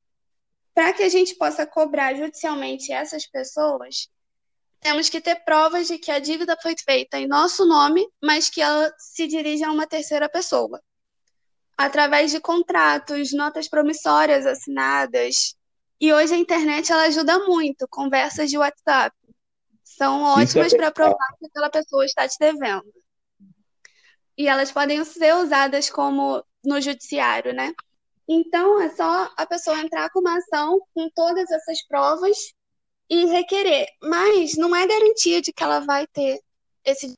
Para 0.75 0.93
que 0.93 1.03
a 1.03 1.09
gente 1.09 1.37
possa 1.37 1.67
cobrar 1.67 2.15
judicialmente 2.15 2.93
essas 2.93 3.27
pessoas, 3.27 4.09
temos 4.81 5.09
que 5.09 5.21
ter 5.21 5.37
provas 5.45 5.89
de 5.89 5.99
que 5.99 6.11
a 6.11 6.19
dívida 6.19 6.57
foi 6.63 6.75
feita 6.77 7.19
em 7.19 7.27
nosso 7.27 7.67
nome, 7.67 8.07
mas 8.23 8.49
que 8.49 8.61
ela 8.61 8.93
se 8.99 9.27
dirige 9.27 9.65
a 9.65 9.73
uma 9.73 9.87
terceira 9.87 10.29
pessoa. 10.29 10.81
Através 11.77 12.31
de 12.31 12.41
contratos, 12.41 13.33
notas 13.33 13.69
promissórias 13.69 14.47
assinadas. 14.47 15.57
E 16.01 16.13
hoje 16.13 16.35
a 16.35 16.39
internet 16.39 16.93
ela 16.93 17.05
ajuda 17.05 17.39
muito, 17.47 17.87
conversas 17.89 18.51
de 18.51 18.59
WhatsApp. 18.59 19.17
São 19.85 20.21
é 20.21 20.43
ótimas 20.43 20.73
para 20.73 20.91
provar 20.91 21.37
que 21.39 21.47
aquela 21.47 21.71
pessoa 21.71 22.05
está 22.05 22.29
te 22.29 22.37
devendo. 22.39 22.93
E 24.37 24.47
elas 24.47 24.71
podem 24.71 25.05
ser 25.05 25.35
usadas 25.35 25.91
como 25.91 26.45
no 26.65 26.81
judiciário, 26.81 27.53
né? 27.53 27.73
Então 28.29 28.81
é 28.81 28.91
só 28.91 29.31
a 29.37 29.47
pessoa 29.47 29.81
entrar 29.81 30.11
com 30.11 30.21
uma 30.21 30.37
ação 30.37 30.81
com 30.95 31.09
todas 31.11 31.51
essas 31.51 31.85
provas 31.87 32.37
e 33.09 33.27
requerer. 33.27 33.89
Mas 34.03 34.57
não 34.57 34.75
é 34.75 34.87
garantia 34.87 35.41
de 35.41 35.53
que 35.53 35.63
ela 35.63 35.81
vai 35.81 36.07
ter 36.07 36.41
esse. 36.85 37.17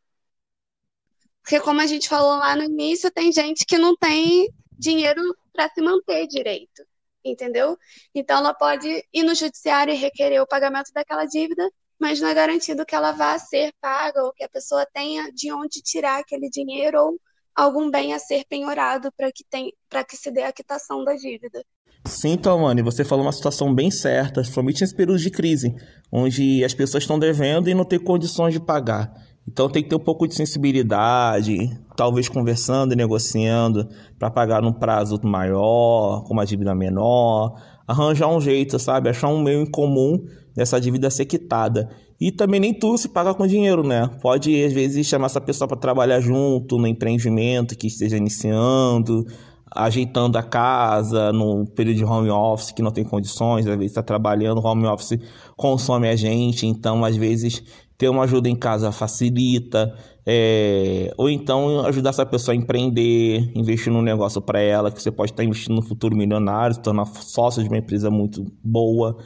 Porque, 1.42 1.60
como 1.60 1.80
a 1.80 1.86
gente 1.86 2.08
falou 2.08 2.38
lá 2.38 2.54
no 2.56 2.64
início, 2.64 3.10
tem 3.10 3.32
gente 3.32 3.64
que 3.64 3.78
não 3.78 3.96
tem 3.96 4.52
dinheiro 4.78 5.36
para 5.52 5.68
se 5.68 5.80
manter 5.80 6.26
direito, 6.26 6.84
entendeu? 7.24 7.76
Então, 8.14 8.38
ela 8.38 8.54
pode 8.54 9.04
ir 9.12 9.22
no 9.22 9.34
judiciário 9.34 9.92
e 9.92 9.96
requerer 9.96 10.40
o 10.40 10.46
pagamento 10.46 10.92
daquela 10.92 11.24
dívida, 11.24 11.70
mas 11.98 12.20
não 12.20 12.28
é 12.28 12.34
garantido 12.34 12.86
que 12.86 12.94
ela 12.94 13.12
vá 13.12 13.38
ser 13.38 13.72
paga 13.80 14.22
ou 14.22 14.32
que 14.32 14.44
a 14.44 14.48
pessoa 14.48 14.86
tenha 14.86 15.30
de 15.32 15.52
onde 15.52 15.82
tirar 15.82 16.20
aquele 16.20 16.48
dinheiro 16.48 16.98
ou 16.98 17.20
algum 17.54 17.90
bem 17.90 18.14
a 18.14 18.18
ser 18.18 18.44
penhorado 18.48 19.12
para 19.12 19.30
que, 19.30 19.44
tem, 19.44 19.74
que 20.08 20.16
se 20.16 20.30
dê 20.30 20.42
a 20.44 20.52
quitação 20.52 21.04
da 21.04 21.14
dívida. 21.14 21.64
Sim, 22.04 22.36
Tomani, 22.36 22.82
você 22.82 23.04
falou 23.04 23.24
uma 23.24 23.32
situação 23.32 23.74
bem 23.74 23.90
certa, 23.90 24.40
principalmente 24.40 24.80
nesse 24.80 24.94
período 24.94 25.18
de 25.18 25.30
crise, 25.30 25.74
onde 26.10 26.64
as 26.64 26.72
pessoas 26.72 27.04
estão 27.04 27.18
devendo 27.18 27.68
e 27.68 27.74
não 27.74 27.84
têm 27.84 27.98
condições 27.98 28.54
de 28.54 28.60
pagar. 28.60 29.12
Então 29.46 29.68
tem 29.68 29.82
que 29.82 29.88
ter 29.88 29.96
um 29.96 30.00
pouco 30.00 30.26
de 30.26 30.34
sensibilidade, 30.34 31.56
talvez 31.96 32.28
conversando 32.28 32.92
e 32.92 32.96
negociando 32.96 33.88
para 34.18 34.30
pagar 34.30 34.62
num 34.62 34.72
prazo 34.72 35.20
maior, 35.22 36.24
com 36.24 36.32
uma 36.32 36.46
dívida 36.46 36.74
menor, 36.74 37.54
arranjar 37.86 38.28
um 38.28 38.40
jeito, 38.40 38.78
sabe? 38.78 39.08
Achar 39.08 39.28
um 39.28 39.42
meio 39.42 39.62
em 39.62 39.70
comum 39.70 40.24
dessa 40.54 40.80
dívida 40.80 41.10
ser 41.10 41.26
quitada. 41.26 41.88
E 42.20 42.30
também 42.30 42.60
nem 42.60 42.74
tudo 42.74 42.98
se 42.98 43.08
paga 43.08 43.34
com 43.34 43.46
dinheiro, 43.46 43.82
né? 43.82 44.08
Pode, 44.20 44.62
às 44.62 44.72
vezes, 44.72 45.06
chamar 45.06 45.26
essa 45.26 45.40
pessoa 45.40 45.66
para 45.66 45.78
trabalhar 45.78 46.20
junto 46.20 46.78
no 46.78 46.86
empreendimento 46.86 47.76
que 47.76 47.86
esteja 47.86 48.16
iniciando, 48.16 49.26
ajeitando 49.74 50.36
a 50.36 50.42
casa 50.42 51.32
no 51.32 51.66
período 51.66 51.96
de 51.96 52.04
home 52.04 52.30
office 52.30 52.72
que 52.72 52.82
não 52.82 52.90
tem 52.90 53.04
condições, 53.04 53.66
às 53.66 53.76
vezes 53.76 53.92
está 53.92 54.02
trabalhando, 54.02 54.64
home 54.64 54.86
office 54.86 55.18
consome 55.56 56.08
a 56.08 56.16
gente, 56.16 56.66
então 56.66 57.04
às 57.04 57.16
vezes 57.16 57.62
ter 57.96 58.08
uma 58.08 58.24
ajuda 58.24 58.48
em 58.48 58.56
casa 58.56 58.90
facilita, 58.90 59.94
é... 60.26 61.12
ou 61.18 61.28
então 61.28 61.84
ajudar 61.86 62.10
essa 62.10 62.24
pessoa 62.24 62.54
a 62.54 62.56
empreender, 62.56 63.52
investir 63.54 63.92
num 63.92 64.00
negócio 64.00 64.40
para 64.40 64.58
ela, 64.60 64.90
que 64.90 65.02
você 65.02 65.10
pode 65.10 65.32
estar 65.32 65.44
investindo 65.44 65.76
no 65.76 65.82
futuro 65.82 66.16
milionário, 66.16 66.74
se 66.74 66.80
tornar 66.80 67.04
sócio 67.06 67.62
de 67.62 67.68
uma 67.68 67.78
empresa 67.78 68.10
muito 68.10 68.46
boa. 68.64 69.18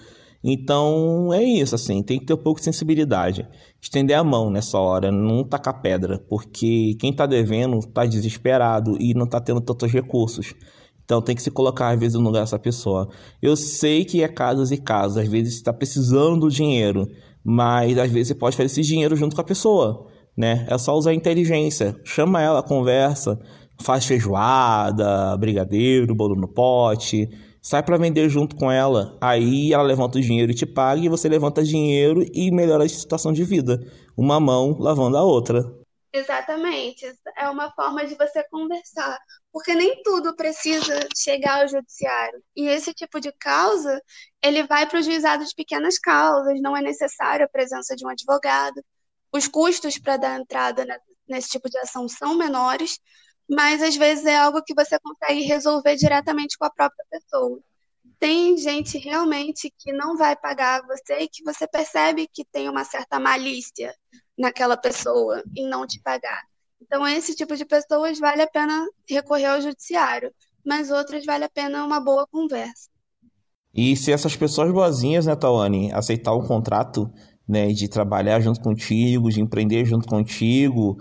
Então 0.46 1.33
é 1.33 1.42
isso, 1.42 1.74
assim, 1.74 2.02
tem 2.02 2.18
que 2.18 2.26
ter 2.26 2.35
um 2.35 2.42
pouco 2.42 2.61
de 2.61 2.66
sensibilidade. 2.66 3.48
Estender 3.80 4.18
a 4.18 4.22
mão 4.22 4.50
nessa 4.50 4.78
hora, 4.78 5.11
não 5.11 5.42
tacar 5.42 5.80
pedra, 5.80 6.18
porque 6.28 6.94
quem 7.00 7.11
está 7.11 7.24
devendo 7.24 7.78
está 7.78 8.04
desesperado 8.04 8.94
e 9.00 9.14
não 9.14 9.24
está 9.24 9.40
tendo 9.40 9.62
tantos 9.62 9.90
recursos. 9.90 10.54
Então 11.02 11.22
tem 11.22 11.35
que 11.35 11.42
se 11.42 11.50
colocar 11.50 11.88
às 11.88 11.98
vezes 11.98 12.18
no 12.18 12.24
lugar 12.24 12.40
dessa 12.40 12.59
pessoa. 12.59 13.09
Eu 13.40 13.57
sei 13.57 14.04
que 14.04 14.22
é 14.22 14.28
casos 14.28 14.70
e 14.70 14.76
casos, 14.76 15.16
às 15.16 15.28
vezes 15.28 15.54
está 15.54 15.72
precisando 15.72 16.40
do 16.40 16.50
dinheiro, 16.50 17.09
mas 17.42 17.96
às 17.96 18.11
vezes 18.11 18.28
você 18.28 18.35
pode 18.35 18.54
fazer 18.54 18.66
esse 18.66 18.83
dinheiro 18.83 19.16
junto 19.16 19.35
com 19.35 19.40
a 19.40 19.44
pessoa, 19.44 20.09
né? 20.37 20.66
É 20.68 20.76
só 20.76 20.94
usar 20.94 21.12
a 21.12 21.14
inteligência, 21.14 21.98
chama 22.04 22.42
ela, 22.42 22.62
conversa, 22.62 23.38
faz 23.80 24.04
feijoada, 24.04 25.37
brigadeiro, 25.38 26.14
bolo 26.14 26.35
no 26.35 26.48
pote, 26.48 27.30
sai 27.64 27.83
para 27.83 27.96
vender 27.96 28.29
junto 28.29 28.55
com 28.55 28.70
ela. 28.70 29.16
Aí 29.22 29.72
ela 29.72 29.83
levanta 29.83 30.18
o 30.18 30.20
dinheiro 30.20 30.53
e 30.53 30.55
te 30.55 30.66
paga, 30.66 31.00
e 31.00 31.09
você 31.09 31.31
levanta 31.31 31.64
dinheiro 31.64 32.22
e 32.35 32.50
melhora 32.50 32.85
a 32.85 32.88
situação 32.88 33.33
de 33.33 33.42
vida. 33.42 33.81
Uma 34.14 34.38
mão 34.38 34.77
lavando 34.79 35.16
a 35.16 35.22
outra. 35.22 35.64
Exatamente. 36.12 37.07
É 37.38 37.48
uma 37.48 37.72
forma 37.72 38.07
de 38.07 38.14
você 38.16 38.44
conversar. 38.50 39.18
Porque 39.50 39.74
nem 39.74 40.03
tudo 40.03 40.37
precisa 40.37 41.09
chegar 41.16 41.62
ao 41.62 41.68
judiciário. 41.68 42.40
E 42.55 42.68
esse 42.68 42.92
tipo 42.92 43.18
de 43.18 43.33
causa, 43.33 43.98
ele 44.42 44.64
vai 44.64 44.87
para 44.87 45.00
o 45.00 45.03
juizado 45.03 45.42
de 45.42 45.55
pequenas 45.55 45.98
causas, 45.98 46.61
não 46.61 46.77
é 46.77 46.83
necessário 46.83 47.46
a 47.46 47.48
presença 47.48 47.96
de 47.96 48.05
um 48.05 48.11
advogado. 48.11 48.81
Os 49.33 49.48
custos 49.48 49.98
para 49.98 50.18
dar 50.18 50.38
entrada 50.38 50.87
nesse 51.27 51.48
tipo 51.48 51.68
de 51.70 51.79
ação 51.79 52.07
são 52.09 52.37
menores, 52.37 53.00
mas 53.48 53.83
às 53.83 53.96
vezes 53.96 54.24
é 54.24 54.37
algo 54.37 54.62
que 54.62 54.74
você 54.74 54.98
consegue 54.98 55.42
resolver 55.42 55.96
diretamente 55.96 56.57
com 56.57 56.64
a 56.64 56.70
própria 56.70 57.04
pessoa. 57.11 57.61
Tem 58.18 58.57
gente 58.57 58.98
realmente 58.98 59.72
que 59.78 59.92
não 59.92 60.16
vai 60.16 60.37
pagar 60.37 60.87
você 60.87 61.20
e 61.20 61.28
que 61.28 61.42
você 61.42 61.66
percebe 61.66 62.28
que 62.33 62.44
tem 62.44 62.68
uma 62.68 62.85
certa 62.85 63.18
malícia 63.18 63.94
naquela 64.38 64.76
pessoa 64.76 65.42
em 65.57 65.68
não 65.68 65.87
te 65.87 66.00
pagar. 66.00 66.42
Então, 66.80 67.07
esse 67.07 67.35
tipo 67.35 67.57
de 67.57 67.64
pessoas 67.64 68.18
vale 68.18 68.42
a 68.42 68.46
pena 68.46 68.87
recorrer 69.09 69.46
ao 69.46 69.61
judiciário, 69.61 70.33
mas 70.64 70.90
outras 70.90 71.24
vale 71.24 71.44
a 71.44 71.48
pena 71.48 71.85
uma 71.85 72.00
boa 72.00 72.26
conversa. 72.26 72.88
E 73.74 73.96
se 73.96 74.12
essas 74.12 74.37
pessoas 74.37 74.70
boazinhas, 74.70 75.26
né, 75.26 75.35
Tawane, 75.35 75.92
aceitar 75.92 76.35
um 76.35 76.46
contrato, 76.46 77.11
né, 77.48 77.68
de 77.68 77.88
trabalhar 77.88 78.40
junto 78.40 78.61
contigo, 78.61 79.30
de 79.30 79.40
empreender 79.40 79.85
junto 79.85 80.07
contigo, 80.07 80.96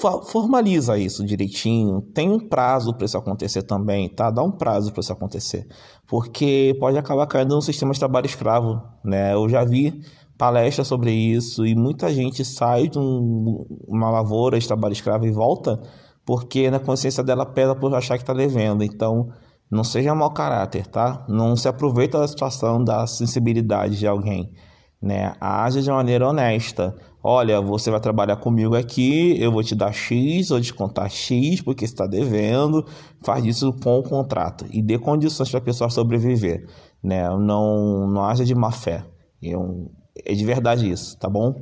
formaliza 0.00 0.98
isso 0.98 1.24
direitinho. 1.24 2.00
Tem 2.14 2.30
um 2.30 2.38
prazo 2.38 2.94
para 2.94 3.04
isso 3.04 3.16
acontecer 3.16 3.62
também, 3.62 4.08
tá? 4.08 4.30
Dá 4.30 4.42
um 4.42 4.50
prazo 4.50 4.92
para 4.92 5.00
isso 5.00 5.12
acontecer, 5.12 5.66
porque 6.06 6.76
pode 6.80 6.96
acabar 6.98 7.26
caindo 7.26 7.54
num 7.54 7.60
sistema 7.60 7.92
de 7.92 7.98
trabalho 7.98 8.26
escravo, 8.26 8.80
né? 9.04 9.34
Eu 9.34 9.48
já 9.48 9.64
vi 9.64 10.02
palestra 10.38 10.84
sobre 10.84 11.12
isso 11.12 11.64
e 11.66 11.74
muita 11.74 12.12
gente 12.12 12.44
sai 12.44 12.88
de 12.88 12.98
um, 12.98 13.64
uma 13.88 14.10
lavoura 14.10 14.58
de 14.58 14.66
trabalho 14.66 14.92
escravo 14.92 15.26
e 15.26 15.30
volta 15.30 15.80
porque 16.26 16.68
na 16.70 16.80
consciência 16.80 17.22
dela 17.22 17.46
pesa 17.46 17.74
por 17.74 17.94
achar 17.94 18.16
que 18.16 18.24
está 18.24 18.34
devendo. 18.34 18.82
Então, 18.82 19.28
não 19.70 19.84
seja 19.84 20.14
mau 20.14 20.32
caráter, 20.32 20.86
tá? 20.86 21.24
Não 21.28 21.56
se 21.56 21.68
aproveita 21.68 22.18
da 22.18 22.26
situação, 22.26 22.82
da 22.82 23.06
sensibilidade 23.06 23.96
de 23.96 24.06
alguém, 24.06 24.52
né? 25.00 25.34
Age 25.40 25.82
de 25.82 25.90
maneira 25.90 26.28
honesta. 26.28 26.94
Olha, 27.28 27.60
você 27.60 27.90
vai 27.90 27.98
trabalhar 27.98 28.36
comigo 28.36 28.76
aqui, 28.76 29.36
eu 29.42 29.50
vou 29.50 29.60
te 29.60 29.74
dar 29.74 29.92
X, 29.92 30.50
vou 30.50 30.60
descontar 30.60 31.10
X 31.10 31.60
porque 31.60 31.84
está 31.84 32.06
devendo. 32.06 32.86
Faz 33.20 33.44
isso 33.44 33.72
com 33.82 33.98
o 33.98 34.02
contrato 34.04 34.64
e 34.70 34.80
dê 34.80 34.96
condições 34.96 35.50
para 35.50 35.58
a 35.58 35.60
pessoa 35.60 35.90
sobreviver, 35.90 36.68
né? 37.02 37.28
Não, 37.30 38.06
não 38.06 38.22
haja 38.24 38.44
de 38.44 38.54
má 38.54 38.70
fé. 38.70 39.04
Eu, 39.42 39.90
é 40.24 40.34
de 40.34 40.44
verdade 40.44 40.88
isso, 40.88 41.18
tá 41.18 41.28
bom? 41.28 41.52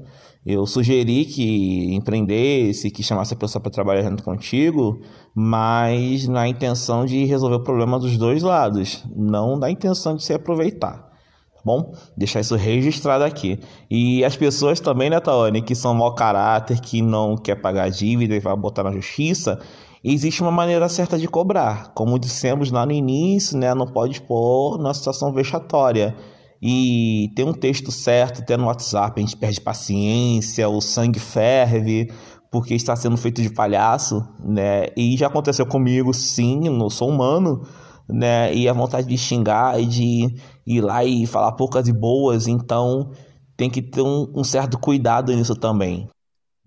Eu 0.44 0.66
sugeri 0.66 1.24
que 1.24 1.94
empreendesse, 1.94 2.90
que 2.90 3.02
chamasse 3.02 3.32
a 3.32 3.36
pessoa 3.38 3.62
para 3.62 3.72
trabalhar 3.72 4.02
junto 4.02 4.22
contigo, 4.22 5.00
mas 5.34 6.28
na 6.28 6.46
intenção 6.46 7.06
de 7.06 7.24
resolver 7.24 7.56
o 7.56 7.64
problema 7.64 7.98
dos 7.98 8.18
dois 8.18 8.42
lados, 8.42 9.02
não 9.16 9.56
na 9.56 9.70
intenção 9.70 10.14
de 10.14 10.24
se 10.24 10.34
aproveitar. 10.34 11.13
Bom? 11.64 11.94
Deixar 12.16 12.40
isso 12.40 12.56
registrado 12.56 13.24
aqui. 13.24 13.58
E 13.90 14.24
as 14.24 14.36
pessoas 14.36 14.80
também, 14.80 15.08
né, 15.08 15.18
Tawane, 15.18 15.62
que 15.62 15.74
são 15.74 15.94
mau 15.94 16.14
caráter, 16.14 16.80
que 16.80 17.00
não 17.00 17.36
quer 17.36 17.54
pagar 17.54 17.90
dívida 17.90 18.34
e 18.34 18.40
vai 18.40 18.54
botar 18.54 18.82
na 18.82 18.92
justiça, 18.92 19.58
existe 20.02 20.42
uma 20.42 20.50
maneira 20.50 20.88
certa 20.88 21.18
de 21.18 21.26
cobrar. 21.26 21.92
Como 21.94 22.18
dissemos 22.18 22.70
lá 22.70 22.84
no 22.84 22.92
início, 22.92 23.56
né, 23.56 23.74
não 23.74 23.86
pode 23.86 24.14
expor 24.14 24.76
numa 24.76 24.92
situação 24.92 25.32
vexatória 25.32 26.14
e 26.66 27.30
tem 27.36 27.44
um 27.44 27.52
texto 27.52 27.92
certo, 27.92 28.40
até 28.40 28.56
no 28.56 28.64
WhatsApp, 28.64 29.20
a 29.20 29.22
gente 29.22 29.36
perde 29.36 29.60
paciência, 29.60 30.66
o 30.66 30.80
sangue 30.80 31.18
ferve, 31.18 32.10
porque 32.50 32.74
está 32.74 32.96
sendo 32.96 33.18
feito 33.18 33.42
de 33.42 33.50
palhaço, 33.50 34.26
né? 34.42 34.86
E 34.96 35.14
já 35.14 35.26
aconteceu 35.26 35.66
comigo, 35.66 36.14
sim, 36.14 36.60
não 36.70 36.88
sou 36.88 37.10
humano, 37.10 37.66
né? 38.08 38.54
E 38.54 38.68
a 38.68 38.72
vontade 38.72 39.06
de 39.06 39.16
xingar 39.18 39.80
e 39.80 39.86
de 39.86 40.26
ir 40.66 40.80
lá 40.80 41.04
e 41.04 41.26
falar 41.26 41.52
poucas 41.52 41.88
e 41.88 41.92
boas, 41.92 42.46
então 42.46 43.12
tem 43.56 43.70
que 43.70 43.82
ter 43.82 44.02
um, 44.02 44.30
um 44.34 44.44
certo 44.44 44.78
cuidado 44.78 45.32
nisso 45.34 45.54
também. 45.54 46.08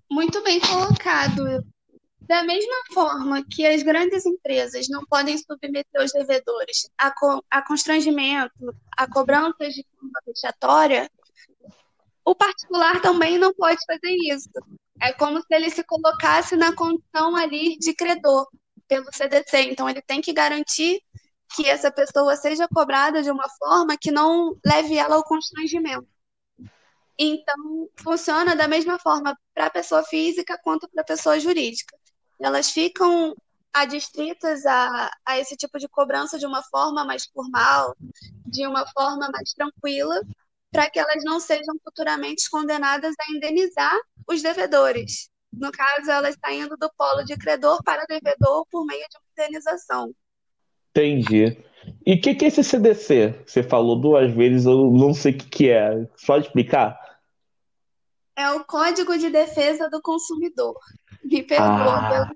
Muito 0.09 0.41
bem 0.43 0.59
colocado. 0.59 1.63
Da 2.21 2.43
mesma 2.43 2.75
forma 2.93 3.43
que 3.49 3.65
as 3.65 3.83
grandes 3.83 4.25
empresas 4.25 4.87
não 4.89 5.05
podem 5.05 5.37
submeter 5.37 6.03
os 6.03 6.11
devedores 6.11 6.89
a, 6.97 7.09
co 7.11 7.41
a 7.49 7.61
constrangimento, 7.61 8.75
a 8.97 9.07
cobranças 9.07 9.73
de 9.73 9.85
forma 9.95 10.19
vexatória, 10.25 11.09
o 12.25 12.35
particular 12.35 13.01
também 13.01 13.37
não 13.37 13.53
pode 13.53 13.79
fazer 13.85 14.13
isso. 14.29 14.49
É 15.01 15.13
como 15.13 15.39
se 15.39 15.47
ele 15.51 15.69
se 15.69 15.83
colocasse 15.83 16.57
na 16.57 16.75
condição 16.75 17.35
ali 17.37 17.77
de 17.77 17.93
credor 17.93 18.45
pelo 18.87 19.05
CDC. 19.13 19.61
Então, 19.71 19.89
ele 19.89 20.01
tem 20.01 20.19
que 20.19 20.33
garantir 20.33 21.01
que 21.55 21.67
essa 21.67 21.91
pessoa 21.91 22.35
seja 22.35 22.67
cobrada 22.67 23.23
de 23.23 23.31
uma 23.31 23.47
forma 23.57 23.97
que 23.97 24.11
não 24.11 24.57
leve 24.65 24.97
ela 24.97 25.15
ao 25.15 25.23
constrangimento. 25.23 26.07
Então, 27.17 27.89
funciona 27.95 28.55
da 28.55 28.67
mesma 28.67 28.99
forma 28.99 29.35
para 29.53 29.65
a 29.67 29.71
pessoa 29.71 30.03
física 30.03 30.59
quanto 30.63 30.87
para 30.89 31.01
a 31.01 31.05
pessoa 31.05 31.39
jurídica 31.39 31.97
elas 32.39 32.69
ficam 32.71 33.35
adstritas 33.73 34.65
a, 34.65 35.11
a 35.25 35.37
esse 35.37 35.55
tipo 35.55 35.77
de 35.77 35.87
cobrança 35.87 36.37
de 36.37 36.45
uma 36.45 36.63
forma 36.63 37.05
mais 37.05 37.25
formal, 37.25 37.95
de 38.45 38.65
uma 38.65 38.85
forma 38.91 39.29
mais 39.31 39.53
tranquila, 39.53 40.21
para 40.71 40.89
que 40.89 40.99
elas 40.99 41.23
não 41.23 41.39
sejam 41.39 41.75
futuramente 41.83 42.49
condenadas 42.49 43.13
a 43.19 43.31
indenizar 43.31 43.95
os 44.27 44.41
devedores. 44.41 45.29
No 45.51 45.71
caso, 45.71 46.11
elas 46.11 46.35
saindo 46.43 46.75
do 46.77 46.91
polo 46.97 47.23
de 47.23 47.37
credor 47.37 47.81
para 47.83 48.05
devedor 48.05 48.65
por 48.69 48.85
meio 48.85 49.05
de 49.09 49.17
uma 49.17 49.45
indenização. 49.45 50.13
Entendi. 50.97 51.55
E 52.03 52.15
o 52.15 52.21
que, 52.21 52.33
que 52.33 52.45
é 52.45 52.47
esse 52.47 52.63
CDC? 52.63 53.35
Você 53.45 53.61
falou 53.61 53.95
duas 53.95 54.31
vezes, 54.31 54.65
eu 54.65 54.89
não 54.91 55.13
sei 55.13 55.31
o 55.31 55.37
que, 55.37 55.47
que 55.47 55.69
é. 55.69 56.07
Pode 56.25 56.47
explicar? 56.47 56.99
É 58.35 58.49
o 58.51 58.63
Código 58.65 59.15
de 59.15 59.29
Defesa 59.29 59.89
do 59.89 60.01
Consumidor. 60.01 60.75
Me 61.23 61.43
perdoa. 61.43 61.67
Ah. 61.67 62.31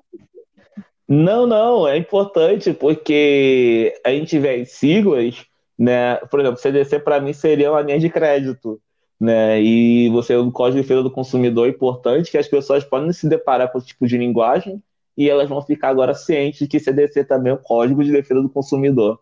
Não, 1.08 1.48
não, 1.48 1.88
é 1.88 1.98
importante 1.98 2.72
porque 2.72 4.00
a 4.06 4.12
gente 4.12 4.38
vê 4.38 4.62
as 4.62 4.72
siglas, 4.72 5.44
né? 5.78 6.18
Por 6.18 6.40
exemplo, 6.40 6.60
CDC 6.60 7.00
para 7.00 7.20
mim 7.20 7.34
seria 7.34 7.72
uma 7.72 7.82
linha 7.82 8.00
de 8.00 8.10
crédito, 8.10 8.80
né? 9.20 9.62
E 9.62 10.08
você 10.10 10.36
o 10.36 10.52
Código 10.52 10.78
de 10.78 10.84
Defesa 10.84 11.04
do 11.04 11.12
Consumidor 11.12 11.68
é 11.68 11.72
importante 11.72 12.32
que 12.32 12.38
as 12.38 12.48
pessoas 12.48 12.84
podem 12.84 13.12
se 13.12 13.28
deparar 13.28 13.72
com 13.72 13.80
esse 13.80 13.88
tipo 13.88 14.08
de 14.08 14.18
linguagem 14.18 14.82
e 15.22 15.30
elas 15.30 15.48
vão 15.48 15.62
ficar 15.62 15.90
agora 15.90 16.16
cientes 16.16 16.62
de 16.62 16.68
que 16.68 16.80
CDC 16.80 17.26
também 17.26 17.52
é 17.52 17.56
um 17.56 17.62
Código 17.62 18.04
de 18.04 18.12
Defesa 18.12 18.42
do 18.42 18.50
Consumidor. 18.50 19.20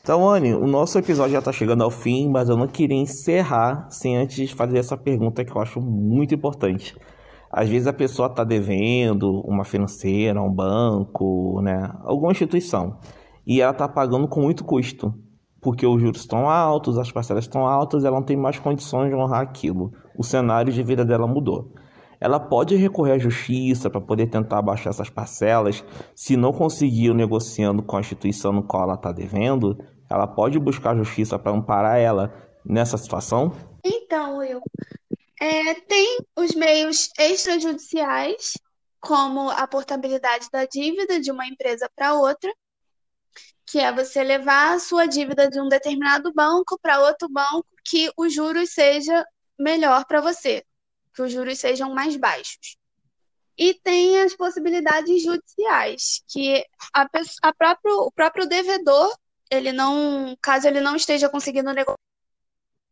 Então, 0.00 0.28
Anne, 0.28 0.54
o 0.54 0.68
nosso 0.68 0.96
episódio 0.96 1.32
já 1.32 1.40
está 1.40 1.50
chegando 1.50 1.82
ao 1.82 1.90
fim, 1.90 2.28
mas 2.28 2.48
eu 2.48 2.56
não 2.56 2.68
queria 2.68 2.96
encerrar 2.96 3.90
sem 3.90 4.16
antes 4.16 4.52
fazer 4.52 4.78
essa 4.78 4.96
pergunta 4.96 5.44
que 5.44 5.50
eu 5.50 5.60
acho 5.60 5.80
muito 5.80 6.32
importante. 6.32 6.94
Às 7.50 7.68
vezes 7.68 7.88
a 7.88 7.92
pessoa 7.92 8.28
está 8.28 8.44
devendo 8.44 9.40
uma 9.40 9.64
financeira, 9.64 10.40
um 10.40 10.52
banco, 10.52 11.60
né, 11.60 11.90
alguma 12.04 12.30
instituição, 12.30 12.96
e 13.44 13.60
ela 13.60 13.72
está 13.72 13.88
pagando 13.88 14.28
com 14.28 14.42
muito 14.42 14.62
custo, 14.64 15.12
porque 15.60 15.84
os 15.84 16.00
juros 16.00 16.20
estão 16.20 16.48
altos, 16.48 16.98
as 16.98 17.10
parcelas 17.10 17.46
estão 17.46 17.66
altas, 17.66 18.04
ela 18.04 18.16
não 18.16 18.24
tem 18.24 18.36
mais 18.36 18.60
condições 18.60 19.08
de 19.08 19.16
honrar 19.16 19.40
aquilo. 19.40 19.92
O 20.16 20.22
cenário 20.22 20.72
de 20.72 20.82
vida 20.84 21.04
dela 21.04 21.26
mudou. 21.26 21.72
Ela 22.24 22.40
pode 22.40 22.74
recorrer 22.74 23.12
à 23.12 23.18
justiça 23.18 23.90
para 23.90 24.00
poder 24.00 24.28
tentar 24.28 24.58
abaixar 24.58 24.88
essas 24.88 25.10
parcelas. 25.10 25.84
Se 26.16 26.38
não 26.38 26.54
conseguir 26.54 27.12
negociando 27.12 27.82
com 27.82 27.98
a 27.98 28.00
instituição 28.00 28.50
no 28.50 28.66
qual 28.66 28.84
ela 28.84 28.94
está 28.94 29.12
devendo, 29.12 29.76
ela 30.08 30.26
pode 30.26 30.58
buscar 30.58 30.92
a 30.92 30.96
justiça 30.96 31.38
para 31.38 31.52
amparar 31.52 31.98
ela 31.98 32.32
nessa 32.64 32.96
situação? 32.96 33.52
Então, 33.84 34.42
eu 34.42 34.62
é, 35.38 35.74
tem 35.74 36.16
os 36.34 36.54
meios 36.54 37.10
extrajudiciais, 37.18 38.54
como 38.98 39.50
a 39.50 39.66
portabilidade 39.66 40.48
da 40.50 40.64
dívida 40.64 41.20
de 41.20 41.30
uma 41.30 41.46
empresa 41.46 41.90
para 41.94 42.14
outra, 42.14 42.50
que 43.66 43.78
é 43.78 43.92
você 43.92 44.24
levar 44.24 44.72
a 44.72 44.78
sua 44.78 45.04
dívida 45.04 45.50
de 45.50 45.60
um 45.60 45.68
determinado 45.68 46.32
banco 46.32 46.78
para 46.80 47.00
outro 47.00 47.28
banco 47.28 47.66
que 47.84 48.10
os 48.16 48.32
juros 48.32 48.70
seja 48.70 49.26
melhor 49.58 50.06
para 50.06 50.22
você, 50.22 50.64
que 51.14 51.22
os 51.22 51.32
juros 51.32 51.58
sejam 51.58 51.94
mais 51.94 52.16
baixos. 52.16 52.76
E 53.56 53.74
tem 53.74 54.20
as 54.20 54.34
possibilidades 54.34 55.22
judiciais, 55.22 56.22
que 56.28 56.64
a, 56.92 57.08
a 57.42 57.52
próprio, 57.54 57.98
o 58.00 58.12
próprio 58.12 58.46
devedor, 58.46 59.16
ele 59.50 59.70
não, 59.72 60.36
caso 60.42 60.66
ele 60.66 60.80
não 60.80 60.96
esteja 60.96 61.28
conseguindo 61.28 61.72
negociar 61.72 61.96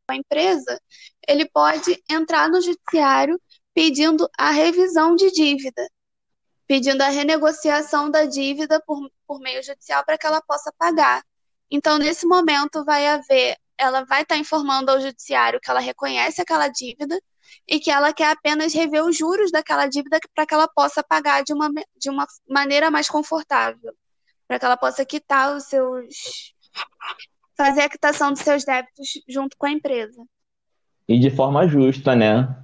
com 0.06 0.14
a 0.14 0.16
empresa, 0.16 0.80
ele 1.26 1.48
pode 1.48 2.00
entrar 2.08 2.48
no 2.48 2.60
judiciário 2.60 3.40
pedindo 3.74 4.28
a 4.38 4.50
revisão 4.50 5.16
de 5.16 5.32
dívida, 5.32 5.88
pedindo 6.66 7.02
a 7.02 7.08
renegociação 7.08 8.10
da 8.10 8.24
dívida 8.24 8.80
por, 8.86 9.10
por 9.26 9.40
meio 9.40 9.62
judicial 9.62 10.04
para 10.04 10.16
que 10.16 10.26
ela 10.26 10.40
possa 10.42 10.72
pagar. 10.78 11.24
Então, 11.70 11.98
nesse 11.98 12.26
momento, 12.26 12.84
vai 12.84 13.06
haver, 13.08 13.56
ela 13.76 14.04
vai 14.04 14.22
estar 14.22 14.36
informando 14.36 14.90
ao 14.90 15.00
judiciário 15.00 15.60
que 15.60 15.70
ela 15.70 15.80
reconhece 15.80 16.40
aquela 16.40 16.68
dívida 16.68 17.20
e 17.68 17.78
que 17.78 17.90
ela 17.90 18.12
quer 18.12 18.30
apenas 18.30 18.72
rever 18.72 19.04
os 19.04 19.16
juros 19.16 19.50
daquela 19.50 19.86
dívida 19.86 20.18
para 20.34 20.46
que 20.46 20.54
ela 20.54 20.68
possa 20.68 21.02
pagar 21.02 21.42
de 21.42 21.52
uma, 21.52 21.70
de 21.96 22.10
uma 22.10 22.26
maneira 22.48 22.90
mais 22.90 23.08
confortável, 23.08 23.94
para 24.46 24.58
que 24.58 24.64
ela 24.64 24.76
possa 24.76 25.04
quitar 25.04 25.56
os 25.56 25.64
seus. 25.64 26.54
fazer 27.56 27.82
a 27.82 27.88
quitação 27.88 28.32
dos 28.32 28.42
seus 28.42 28.64
débitos 28.64 29.08
junto 29.28 29.56
com 29.56 29.66
a 29.66 29.70
empresa. 29.70 30.22
E 31.08 31.18
de 31.18 31.30
forma 31.30 31.66
justa, 31.66 32.14
né? 32.14 32.62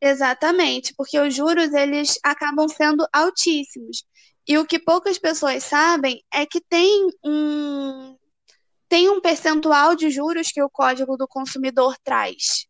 Exatamente, 0.00 0.94
porque 0.96 1.18
os 1.18 1.34
juros 1.34 1.72
eles 1.74 2.18
acabam 2.24 2.66
sendo 2.68 3.06
altíssimos. 3.12 4.04
E 4.48 4.56
o 4.56 4.64
que 4.64 4.78
poucas 4.78 5.18
pessoas 5.18 5.62
sabem 5.62 6.22
é 6.32 6.46
que 6.46 6.60
tem 6.60 7.08
um 7.24 8.16
tem 8.88 9.08
um 9.08 9.20
percentual 9.20 9.94
de 9.94 10.10
juros 10.10 10.50
que 10.50 10.60
o 10.60 10.68
Código 10.68 11.16
do 11.16 11.28
Consumidor 11.28 11.96
traz, 12.02 12.66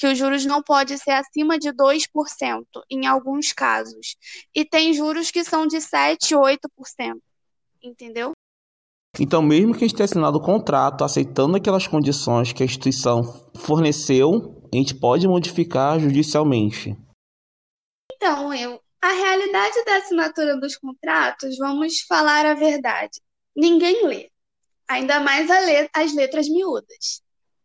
que 0.00 0.06
os 0.06 0.16
juros 0.16 0.46
não 0.46 0.62
pode 0.62 0.96
ser 0.96 1.10
acima 1.10 1.58
de 1.58 1.68
2% 1.68 2.64
em 2.90 3.06
alguns 3.06 3.52
casos. 3.52 4.16
E 4.54 4.64
tem 4.64 4.94
juros 4.94 5.30
que 5.30 5.44
são 5.44 5.66
de 5.66 5.78
7, 5.78 6.34
8%. 6.34 6.58
Entendeu? 7.82 8.32
Então, 9.18 9.42
mesmo 9.42 9.72
que 9.72 9.84
a 9.84 9.86
gente 9.86 9.94
tenha 9.94 10.06
assinado 10.06 10.38
o 10.38 10.42
contrato 10.42 11.04
aceitando 11.04 11.54
aquelas 11.54 11.86
condições 11.86 12.50
que 12.50 12.62
a 12.62 12.66
instituição 12.66 13.22
forneceu, 13.54 14.66
a 14.72 14.76
gente 14.76 14.94
pode 14.94 15.28
modificar 15.28 16.00
judicialmente. 16.00 16.96
Então, 18.14 18.54
eu, 18.54 18.80
a 19.02 19.12
realidade 19.12 19.84
da 19.84 19.96
assinatura 19.98 20.58
dos 20.58 20.78
contratos, 20.78 21.58
vamos 21.58 22.00
falar 22.08 22.46
a 22.46 22.54
verdade. 22.54 23.20
Ninguém 23.54 24.06
lê. 24.06 24.30
Ainda 24.88 25.20
mais 25.20 25.46
let 25.46 25.90
as 25.92 26.14
letras 26.14 26.48
miúdas. 26.48 27.22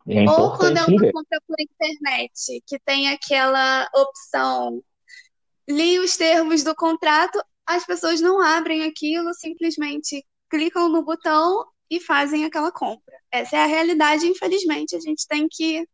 É 0.07 0.29
Ou 0.29 0.55
quando 0.55 0.77
é 0.77 0.83
uma 0.83 1.11
compra 1.11 1.41
por 1.47 1.55
internet, 1.59 2.61
que 2.67 2.79
tem 2.79 3.09
aquela 3.09 3.89
opção, 3.93 4.83
li 5.67 5.97
os 5.97 6.15
termos 6.15 6.63
do 6.63 6.75
contrato, 6.75 7.41
as 7.65 7.85
pessoas 7.85 8.21
não 8.21 8.39
abrem 8.39 8.83
aquilo, 8.83 9.33
simplesmente 9.33 10.23
clicam 10.49 10.89
no 10.89 11.03
botão 11.03 11.65
e 11.89 11.99
fazem 11.99 12.45
aquela 12.45 12.71
compra. 12.71 13.15
Essa 13.31 13.57
é 13.57 13.63
a 13.63 13.67
realidade, 13.67 14.27
infelizmente, 14.27 14.95
a 14.95 14.99
gente 14.99 15.27
tem 15.27 15.47
que 15.49 15.87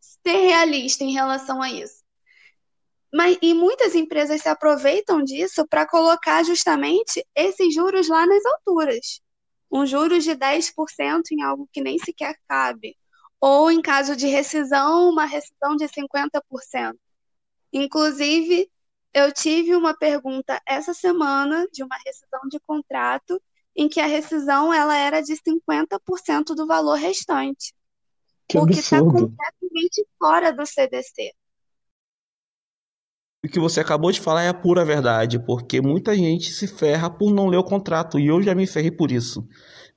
ser 0.00 0.36
realista 0.36 1.04
em 1.04 1.12
relação 1.12 1.62
a 1.62 1.70
isso. 1.70 2.02
Mas, 3.12 3.38
e 3.40 3.54
muitas 3.54 3.94
empresas 3.94 4.42
se 4.42 4.48
aproveitam 4.48 5.22
disso 5.22 5.64
para 5.68 5.86
colocar 5.86 6.42
justamente 6.42 7.24
esses 7.36 7.72
juros 7.72 8.08
lá 8.08 8.26
nas 8.26 8.44
alturas. 8.44 9.20
Um 9.70 9.86
juros 9.86 10.24
de 10.24 10.34
10% 10.34 11.22
em 11.30 11.42
algo 11.42 11.68
que 11.72 11.80
nem 11.80 11.96
sequer 11.98 12.36
cabe. 12.48 12.96
Ou, 13.46 13.70
em 13.70 13.82
caso 13.82 14.16
de 14.16 14.26
rescisão, 14.26 15.10
uma 15.10 15.26
rescisão 15.26 15.76
de 15.76 15.86
50%. 15.86 16.94
Inclusive, 17.70 18.70
eu 19.12 19.30
tive 19.34 19.76
uma 19.76 19.94
pergunta 19.94 20.58
essa 20.66 20.94
semana 20.94 21.68
de 21.70 21.82
uma 21.82 21.94
rescisão 22.06 22.40
de 22.48 22.58
contrato 22.60 23.38
em 23.76 23.86
que 23.86 24.00
a 24.00 24.06
rescisão 24.06 24.72
ela 24.72 24.96
era 24.96 25.20
de 25.20 25.36
50% 25.36 26.54
do 26.54 26.66
valor 26.66 26.94
restante. 26.94 27.74
Que 28.48 28.56
o 28.56 28.64
que 28.64 28.78
está 28.78 29.00
completamente 29.00 30.06
fora 30.18 30.50
do 30.50 30.64
CDC. 30.64 31.34
O 33.44 33.48
que 33.48 33.60
você 33.60 33.80
acabou 33.80 34.10
de 34.10 34.22
falar 34.22 34.44
é 34.44 34.48
a 34.48 34.54
pura 34.54 34.86
verdade, 34.86 35.38
porque 35.38 35.82
muita 35.82 36.16
gente 36.16 36.50
se 36.50 36.66
ferra 36.66 37.10
por 37.10 37.30
não 37.30 37.48
ler 37.48 37.58
o 37.58 37.64
contrato 37.64 38.18
e 38.18 38.28
eu 38.28 38.40
já 38.40 38.54
me 38.54 38.66
ferrei 38.66 38.90
por 38.90 39.12
isso, 39.12 39.46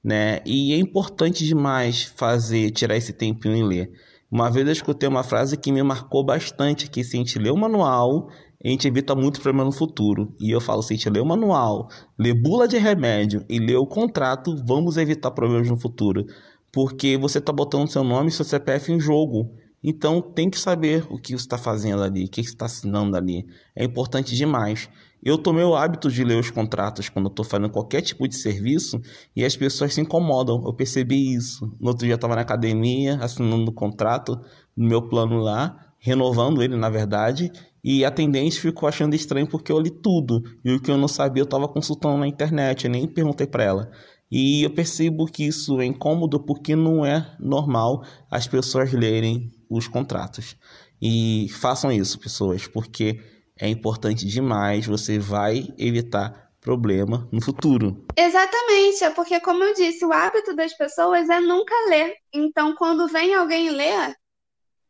né? 0.07 0.39
E 0.45 0.73
é 0.73 0.77
importante 0.77 1.45
demais 1.45 2.03
fazer, 2.15 2.71
tirar 2.71 2.95
esse 2.95 3.11
tempinho 3.11 3.57
e 3.57 3.63
ler. 3.63 3.91
Uma 4.31 4.49
vez 4.49 4.65
eu 4.65 4.71
escutei 4.71 5.09
uma 5.09 5.21
frase 5.21 5.57
que 5.57 5.71
me 5.71 5.83
marcou 5.83 6.23
bastante, 6.23 6.89
que 6.89 7.03
se 7.03 7.17
a 7.17 7.19
gente 7.19 7.37
lê 7.37 7.49
o 7.49 7.57
manual, 7.57 8.29
a 8.63 8.67
gente 8.69 8.87
evita 8.87 9.13
muito 9.13 9.41
problema 9.41 9.65
no 9.65 9.71
futuro. 9.73 10.33
E 10.39 10.49
eu 10.49 10.61
falo, 10.61 10.81
se 10.81 10.93
a 10.93 10.95
gente 10.95 11.09
lê 11.09 11.19
o 11.19 11.25
manual, 11.25 11.89
lê 12.17 12.33
bula 12.33 12.69
de 12.69 12.77
remédio 12.77 13.43
e 13.49 13.59
lê 13.59 13.75
o 13.75 13.85
contrato, 13.85 14.55
vamos 14.65 14.95
evitar 14.95 15.31
problemas 15.31 15.67
no 15.67 15.77
futuro 15.77 16.25
porque 16.71 17.17
você 17.17 17.39
está 17.39 17.51
botando 17.51 17.89
seu 17.89 18.03
nome 18.03 18.29
e 18.29 18.31
seu 18.31 18.45
CPF 18.45 18.91
em 18.91 18.99
jogo. 18.99 19.51
Então 19.83 20.21
tem 20.21 20.49
que 20.49 20.59
saber 20.59 21.05
o 21.09 21.17
que 21.17 21.31
você 21.31 21.43
está 21.43 21.57
fazendo 21.57 22.03
ali, 22.03 22.25
o 22.25 22.29
que 22.29 22.43
você 22.43 22.49
está 22.49 22.65
assinando 22.65 23.15
ali. 23.15 23.47
É 23.75 23.83
importante 23.83 24.35
demais. 24.35 24.89
Eu 25.23 25.37
tomei 25.37 25.63
o 25.63 25.75
hábito 25.75 26.11
de 26.11 26.23
ler 26.23 26.39
os 26.39 26.51
contratos 26.51 27.09
quando 27.09 27.27
estou 27.27 27.43
fazendo 27.43 27.69
qualquer 27.69 28.01
tipo 28.01 28.27
de 28.27 28.35
serviço 28.35 29.01
e 29.35 29.43
as 29.43 29.55
pessoas 29.55 29.93
se 29.93 30.01
incomodam. 30.01 30.63
Eu 30.65 30.73
percebi 30.73 31.33
isso. 31.33 31.65
No 31.79 31.89
outro 31.89 32.05
dia 32.05 32.13
eu 32.13 32.17
estava 32.17 32.35
na 32.35 32.41
academia 32.41 33.17
assinando 33.21 33.69
o 33.69 33.73
contrato 33.73 34.39
no 34.75 34.87
meu 34.87 35.01
plano 35.01 35.37
lá, 35.37 35.93
renovando 35.99 36.61
ele 36.61 36.75
na 36.75 36.89
verdade, 36.89 37.51
e 37.83 38.03
a 38.05 38.09
atendente 38.09 38.59
ficou 38.59 38.87
achando 38.87 39.15
estranho 39.15 39.47
porque 39.47 39.71
eu 39.71 39.79
li 39.79 39.89
tudo. 39.89 40.43
E 40.63 40.73
o 40.73 40.79
que 40.79 40.91
eu 40.91 40.97
não 40.97 41.07
sabia 41.07 41.41
eu 41.41 41.45
estava 41.45 41.67
consultando 41.67 42.17
na 42.17 42.27
internet, 42.27 42.85
eu 42.85 42.91
nem 42.91 43.07
perguntei 43.07 43.47
para 43.47 43.63
ela. 43.63 43.91
E 44.29 44.63
eu 44.63 44.69
percebo 44.69 45.25
que 45.25 45.45
isso 45.45 45.79
é 45.79 45.85
incômodo 45.85 46.39
porque 46.39 46.75
não 46.75 47.05
é 47.05 47.33
normal 47.39 48.03
as 48.29 48.45
pessoas 48.45 48.91
lerem 48.91 49.51
os 49.69 49.87
contratos. 49.87 50.57
E 51.01 51.47
façam 51.49 51.91
isso, 51.91 52.19
pessoas, 52.19 52.67
porque 52.67 53.19
é 53.59 53.67
importante 53.67 54.25
demais, 54.25 54.85
você 54.85 55.17
vai 55.19 55.73
evitar 55.77 56.51
problema 56.61 57.27
no 57.31 57.41
futuro. 57.41 58.05
Exatamente, 58.15 59.03
é 59.03 59.09
porque, 59.09 59.39
como 59.39 59.63
eu 59.63 59.73
disse, 59.73 60.03
o 60.05 60.11
hábito 60.11 60.55
das 60.55 60.73
pessoas 60.75 61.29
é 61.29 61.39
nunca 61.39 61.73
ler. 61.89 62.15
Então, 62.33 62.75
quando 62.75 63.07
vem 63.07 63.33
alguém 63.33 63.69
ler, 63.69 64.15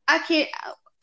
aqui, 0.05 0.47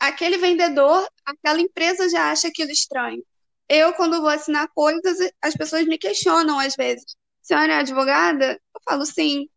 aquele 0.01 0.39
vendedor, 0.39 1.07
aquela 1.25 1.61
empresa 1.61 2.09
já 2.09 2.31
acha 2.31 2.49
aquilo 2.49 2.71
estranho. 2.71 3.23
Eu, 3.69 3.93
quando 3.93 4.21
vou 4.21 4.29
assinar 4.29 4.69
coisas, 4.75 5.17
as 5.41 5.55
pessoas 5.55 5.87
me 5.87 5.97
questionam 5.97 6.59
às 6.59 6.75
vezes 6.75 7.05
senhora 7.45 7.75
é 7.75 7.77
advogada? 7.77 8.61
Eu 8.75 8.81
falo 8.85 9.07
sim. 9.07 9.49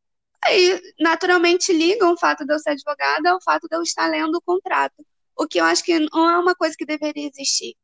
Aí, 0.46 0.80
naturalmente, 1.00 1.74
ligam 1.74 2.14
o 2.14 2.18
fato 2.18 2.46
de 2.46 2.54
eu 2.54 2.60
ser 2.60 2.72
advogada 2.72 3.32
ao 3.32 3.42
fato 3.42 3.68
de 3.68 3.76
eu 3.76 3.82
estar 3.82 4.08
lendo 4.08 4.36
o 4.36 4.42
contrato. 4.42 5.06
O 5.36 5.48
que 5.48 5.60
eu 5.60 5.66
acho 5.66 5.84
que 5.84 6.00
não 6.00 6.30
é 6.30 6.38
uma 6.38 6.56
coisa 6.56 6.76
que 6.78 6.86
deveria 6.86 7.28
existir. 7.28 7.76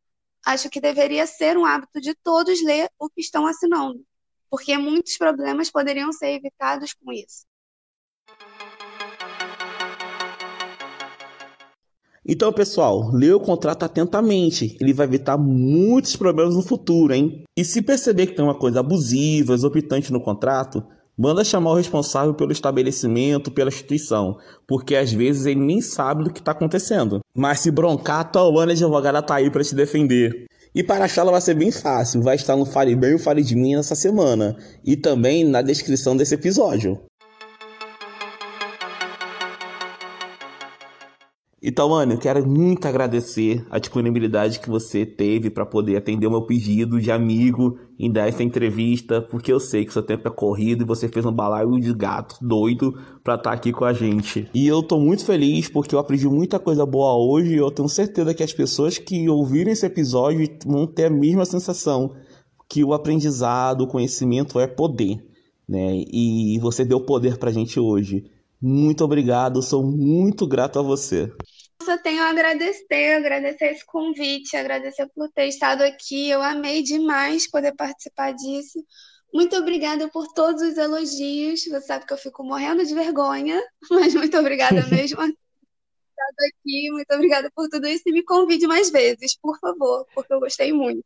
Acho 0.46 0.70
que 0.70 0.82
deveria 0.82 1.26
ser 1.26 1.58
um 1.58 1.66
hábito 1.66 2.02
de 2.02 2.14
todos 2.16 2.62
ler 2.62 2.90
o 3.00 3.10
que 3.10 3.22
estão 3.22 3.48
assinando, 3.48 4.04
porque 4.50 4.78
muitos 4.78 5.18
problemas 5.18 5.72
poderiam 5.72 6.12
ser 6.12 6.34
evitados 6.34 6.94
com 6.94 7.14
isso. 7.14 7.46
Então, 12.26 12.52
pessoal, 12.54 13.10
lê 13.14 13.32
o 13.32 13.40
contrato 13.40 13.84
atentamente. 13.84 14.78
Ele 14.80 14.94
vai 14.94 15.06
evitar 15.06 15.38
muitos 15.38 16.16
problemas 16.16 16.56
no 16.56 16.62
futuro, 16.62 17.14
hein? 17.14 17.44
E 17.58 17.66
se 17.66 17.82
perceber 17.82 18.28
que 18.28 18.36
tem 18.36 18.44
uma 18.44 18.58
coisa 18.58 18.80
abusiva, 18.80 19.54
exorbitante 19.54 20.12
no 20.12 20.22
contrato, 20.22 20.86
manda 21.18 21.44
chamar 21.44 21.72
o 21.72 21.76
responsável 21.76 22.34
pelo 22.34 22.52
estabelecimento, 22.52 23.52
pela 23.52 23.70
instituição, 23.70 24.38
porque 24.68 24.96
às 24.96 25.12
vezes 25.12 25.46
ele 25.46 25.60
nem 25.60 25.82
sabe 25.82 26.24
do 26.24 26.34
que 26.34 26.40
está 26.40 26.52
acontecendo. 26.52 27.20
Mas 27.36 27.60
se 27.60 27.72
broncar, 27.72 28.32
tua 28.32 28.66
de 28.66 28.72
advogada 28.84 29.22
tá 29.22 29.36
aí 29.36 29.50
para 29.50 29.64
te 29.64 29.76
defender. 29.76 30.46
E 30.76 30.84
para 30.84 31.06
achá-la 31.06 31.32
vai 31.32 31.42
ser 31.42 31.54
bem 31.54 31.72
fácil, 31.72 32.24
vai 32.24 32.36
estar 32.36 32.56
no 32.56 32.66
Fale 32.66 32.96
Bem 32.96 33.14
ou 33.14 33.20
Fale 33.20 33.44
de 33.44 33.56
Mim 33.56 33.76
nessa 33.76 33.94
semana, 33.94 34.58
e 34.84 34.98
também 34.98 35.44
na 35.44 35.62
descrição 35.62 36.18
desse 36.18 36.34
episódio. 36.34 37.00
Então, 41.66 41.88
mano, 41.88 42.12
eu 42.12 42.18
quero 42.18 42.46
muito 42.46 42.86
agradecer 42.86 43.66
a 43.70 43.80
disponibilidade 43.80 44.60
que 44.60 44.70
você 44.70 45.06
teve 45.06 45.50
para 45.50 45.66
poder 45.66 45.96
atender 45.96 46.28
o 46.28 46.32
meu 46.32 46.42
pedido 46.42 47.00
de 47.00 47.10
amigo 47.10 47.80
em 47.98 48.12
dar 48.12 48.28
essa 48.28 48.44
entrevista, 48.44 49.22
porque 49.22 49.50
eu 49.50 49.62
sei 49.62 49.86
que 49.86 49.94
seu 49.94 50.04
tempo 50.04 50.28
é 50.28 50.32
corrido 50.32 50.84
e 50.84 50.86
você 50.86 51.08
fez 51.08 51.26
um 51.26 51.32
balaio 51.32 51.80
de 51.80 51.94
gato 51.94 52.36
doido 52.42 52.92
para 53.24 53.36
estar 53.36 53.52
tá 53.52 53.54
aqui 53.54 53.72
com 53.72 53.86
a 53.86 53.94
gente. 53.94 54.46
E 54.54 54.68
eu 54.68 54.84
tô 54.84 55.00
muito 55.00 55.24
feliz 55.24 55.70
porque 55.70 55.96
eu 55.96 56.00
aprendi 56.00 56.28
muita 56.28 56.60
coisa 56.60 56.86
boa 56.86 57.16
hoje 57.16 57.54
e 57.54 57.58
eu 57.58 57.72
tenho 57.72 57.88
certeza 57.88 58.34
que 58.34 58.44
as 58.44 58.52
pessoas 58.52 58.98
que 58.98 59.30
ouvirem 59.30 59.72
esse 59.72 59.86
episódio 59.86 60.46
vão 60.66 60.86
ter 60.86 61.06
a 61.06 61.10
mesma 61.10 61.46
sensação 61.46 62.14
que 62.68 62.84
o 62.84 62.94
aprendizado, 62.94 63.82
o 63.86 63.88
conhecimento 63.88 64.60
é 64.60 64.68
poder. 64.68 65.24
né? 65.68 66.04
E 66.12 66.60
você 66.60 66.84
deu 66.84 67.00
poder 67.00 67.38
pra 67.38 67.52
gente 67.52 67.80
hoje. 67.80 68.26
Muito 68.62 69.04
obrigado, 69.04 69.62
sou 69.62 69.84
muito 69.86 70.48
grato 70.48 70.80
a 70.80 70.82
você. 70.82 71.32
Eu 71.92 72.02
tenho 72.02 72.24
a 72.24 72.30
agradecer, 72.30 73.14
agradecer 73.16 73.72
esse 73.72 73.86
convite, 73.86 74.56
agradecer 74.56 75.08
por 75.16 75.30
ter 75.32 75.48
estado 75.48 75.82
aqui. 75.82 76.30
Eu 76.30 76.42
amei 76.42 76.82
demais 76.82 77.50
poder 77.50 77.74
participar 77.76 78.34
disso. 78.34 78.84
Muito 79.34 79.56
obrigada 79.56 80.08
por 80.10 80.28
todos 80.34 80.62
os 80.62 80.78
elogios. 80.78 81.64
Você 81.64 81.82
sabe 81.82 82.06
que 82.06 82.14
eu 82.14 82.18
fico 82.18 82.44
morrendo 82.44 82.86
de 82.86 82.94
vergonha, 82.94 83.62
mas 83.90 84.14
muito 84.14 84.38
obrigada 84.38 84.86
mesmo 84.88 85.18
por 85.18 85.26
estado 85.26 86.38
aqui. 86.48 86.92
Muito 86.92 87.14
obrigada 87.14 87.52
por 87.56 87.68
tudo 87.70 87.88
isso 87.88 88.04
e 88.06 88.12
me 88.12 88.24
convide 88.24 88.68
mais 88.68 88.90
vezes, 88.90 89.38
por 89.38 89.58
favor, 89.60 90.06
porque 90.14 90.34
eu 90.34 90.40
gostei 90.40 90.72
muito. 90.72 91.04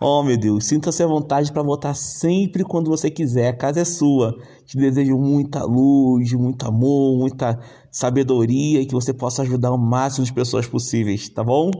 Oh, 0.00 0.22
meu 0.22 0.36
Deus, 0.36 0.66
sinta-se 0.66 1.02
à 1.02 1.06
vontade 1.06 1.52
para 1.52 1.62
votar 1.62 1.94
sempre 1.94 2.64
quando 2.64 2.90
você 2.90 3.10
quiser. 3.10 3.48
A 3.48 3.56
casa 3.56 3.80
é 3.80 3.84
sua. 3.84 4.34
Te 4.66 4.76
desejo 4.76 5.16
muita 5.16 5.64
luz, 5.64 6.32
muito 6.32 6.66
amor, 6.66 7.16
muita 7.18 7.58
sabedoria 7.90 8.80
e 8.80 8.86
que 8.86 8.94
você 8.94 9.14
possa 9.14 9.42
ajudar 9.42 9.72
o 9.72 9.78
máximo 9.78 10.26
de 10.26 10.32
pessoas 10.32 10.66
possíveis, 10.66 11.28
tá 11.28 11.42
bom? 11.42 11.70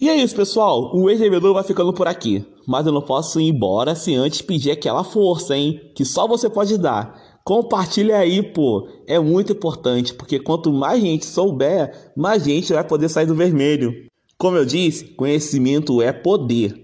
E 0.00 0.08
é 0.08 0.16
isso, 0.16 0.34
pessoal. 0.34 0.90
O 0.94 1.08
ex-revedor 1.10 1.54
vai 1.54 1.64
ficando 1.64 1.92
por 1.92 2.08
aqui. 2.08 2.44
Mas 2.66 2.86
eu 2.86 2.92
não 2.92 3.02
posso 3.02 3.40
ir 3.40 3.48
embora 3.48 3.94
sem 3.94 4.16
antes 4.16 4.42
pedir 4.42 4.70
aquela 4.70 5.04
força, 5.04 5.56
hein? 5.56 5.80
Que 5.96 6.04
só 6.04 6.26
você 6.26 6.48
pode 6.48 6.78
dar. 6.78 7.20
Compartilha 7.44 8.18
aí, 8.18 8.42
pô. 8.42 8.88
É 9.06 9.18
muito 9.18 9.52
importante, 9.52 10.14
porque 10.14 10.38
quanto 10.38 10.72
mais 10.72 11.00
gente 11.00 11.24
souber, 11.24 12.12
mais 12.16 12.44
gente 12.44 12.72
vai 12.72 12.84
poder 12.84 13.08
sair 13.08 13.26
do 13.26 13.34
vermelho. 13.34 13.92
Como 14.38 14.56
eu 14.56 14.64
disse, 14.64 15.04
conhecimento 15.14 16.02
é 16.02 16.12
poder. 16.12 16.81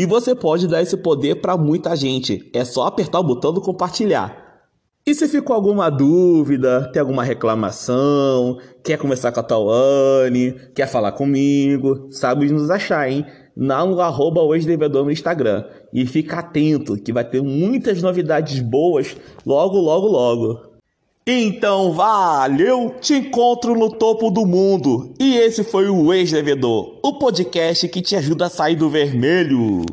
E 0.00 0.06
você 0.06 0.34
pode 0.34 0.66
dar 0.66 0.80
esse 0.80 0.96
poder 0.96 1.42
para 1.42 1.58
muita 1.58 1.94
gente. 1.94 2.50
É 2.54 2.64
só 2.64 2.86
apertar 2.86 3.20
o 3.20 3.22
botão 3.22 3.52
do 3.52 3.60
compartilhar. 3.60 4.62
E 5.06 5.14
se 5.14 5.28
ficou 5.28 5.54
alguma 5.54 5.90
dúvida, 5.90 6.90
tem 6.90 7.00
alguma 7.00 7.22
reclamação, 7.22 8.56
quer 8.82 8.96
conversar 8.96 9.30
com 9.30 9.40
a 9.40 9.42
Tawane, 9.42 10.54
quer 10.74 10.86
falar 10.86 11.12
comigo, 11.12 12.08
sabe 12.10 12.50
nos 12.50 12.70
achar, 12.70 13.10
hein? 13.10 13.26
No 13.54 14.00
arroba 14.00 14.40
hoje 14.40 14.66
devedor 14.66 15.04
no 15.04 15.12
Instagram. 15.12 15.66
E 15.92 16.06
fica 16.06 16.38
atento 16.38 16.96
que 16.96 17.12
vai 17.12 17.24
ter 17.24 17.42
muitas 17.42 18.00
novidades 18.00 18.58
boas 18.58 19.14
logo, 19.44 19.76
logo, 19.76 20.06
logo. 20.06 20.70
Então 21.26 21.92
valeu, 21.92 22.94
te 23.00 23.14
encontro 23.14 23.78
no 23.78 23.90
topo 23.90 24.30
do 24.30 24.46
mundo. 24.46 25.14
E 25.20 25.36
esse 25.36 25.62
foi 25.62 25.88
o 25.88 26.12
Ex-Devedor, 26.12 26.98
o 27.04 27.18
podcast 27.18 27.86
que 27.88 28.00
te 28.00 28.16
ajuda 28.16 28.46
a 28.46 28.50
sair 28.50 28.74
do 28.74 28.88
vermelho. 28.88 29.82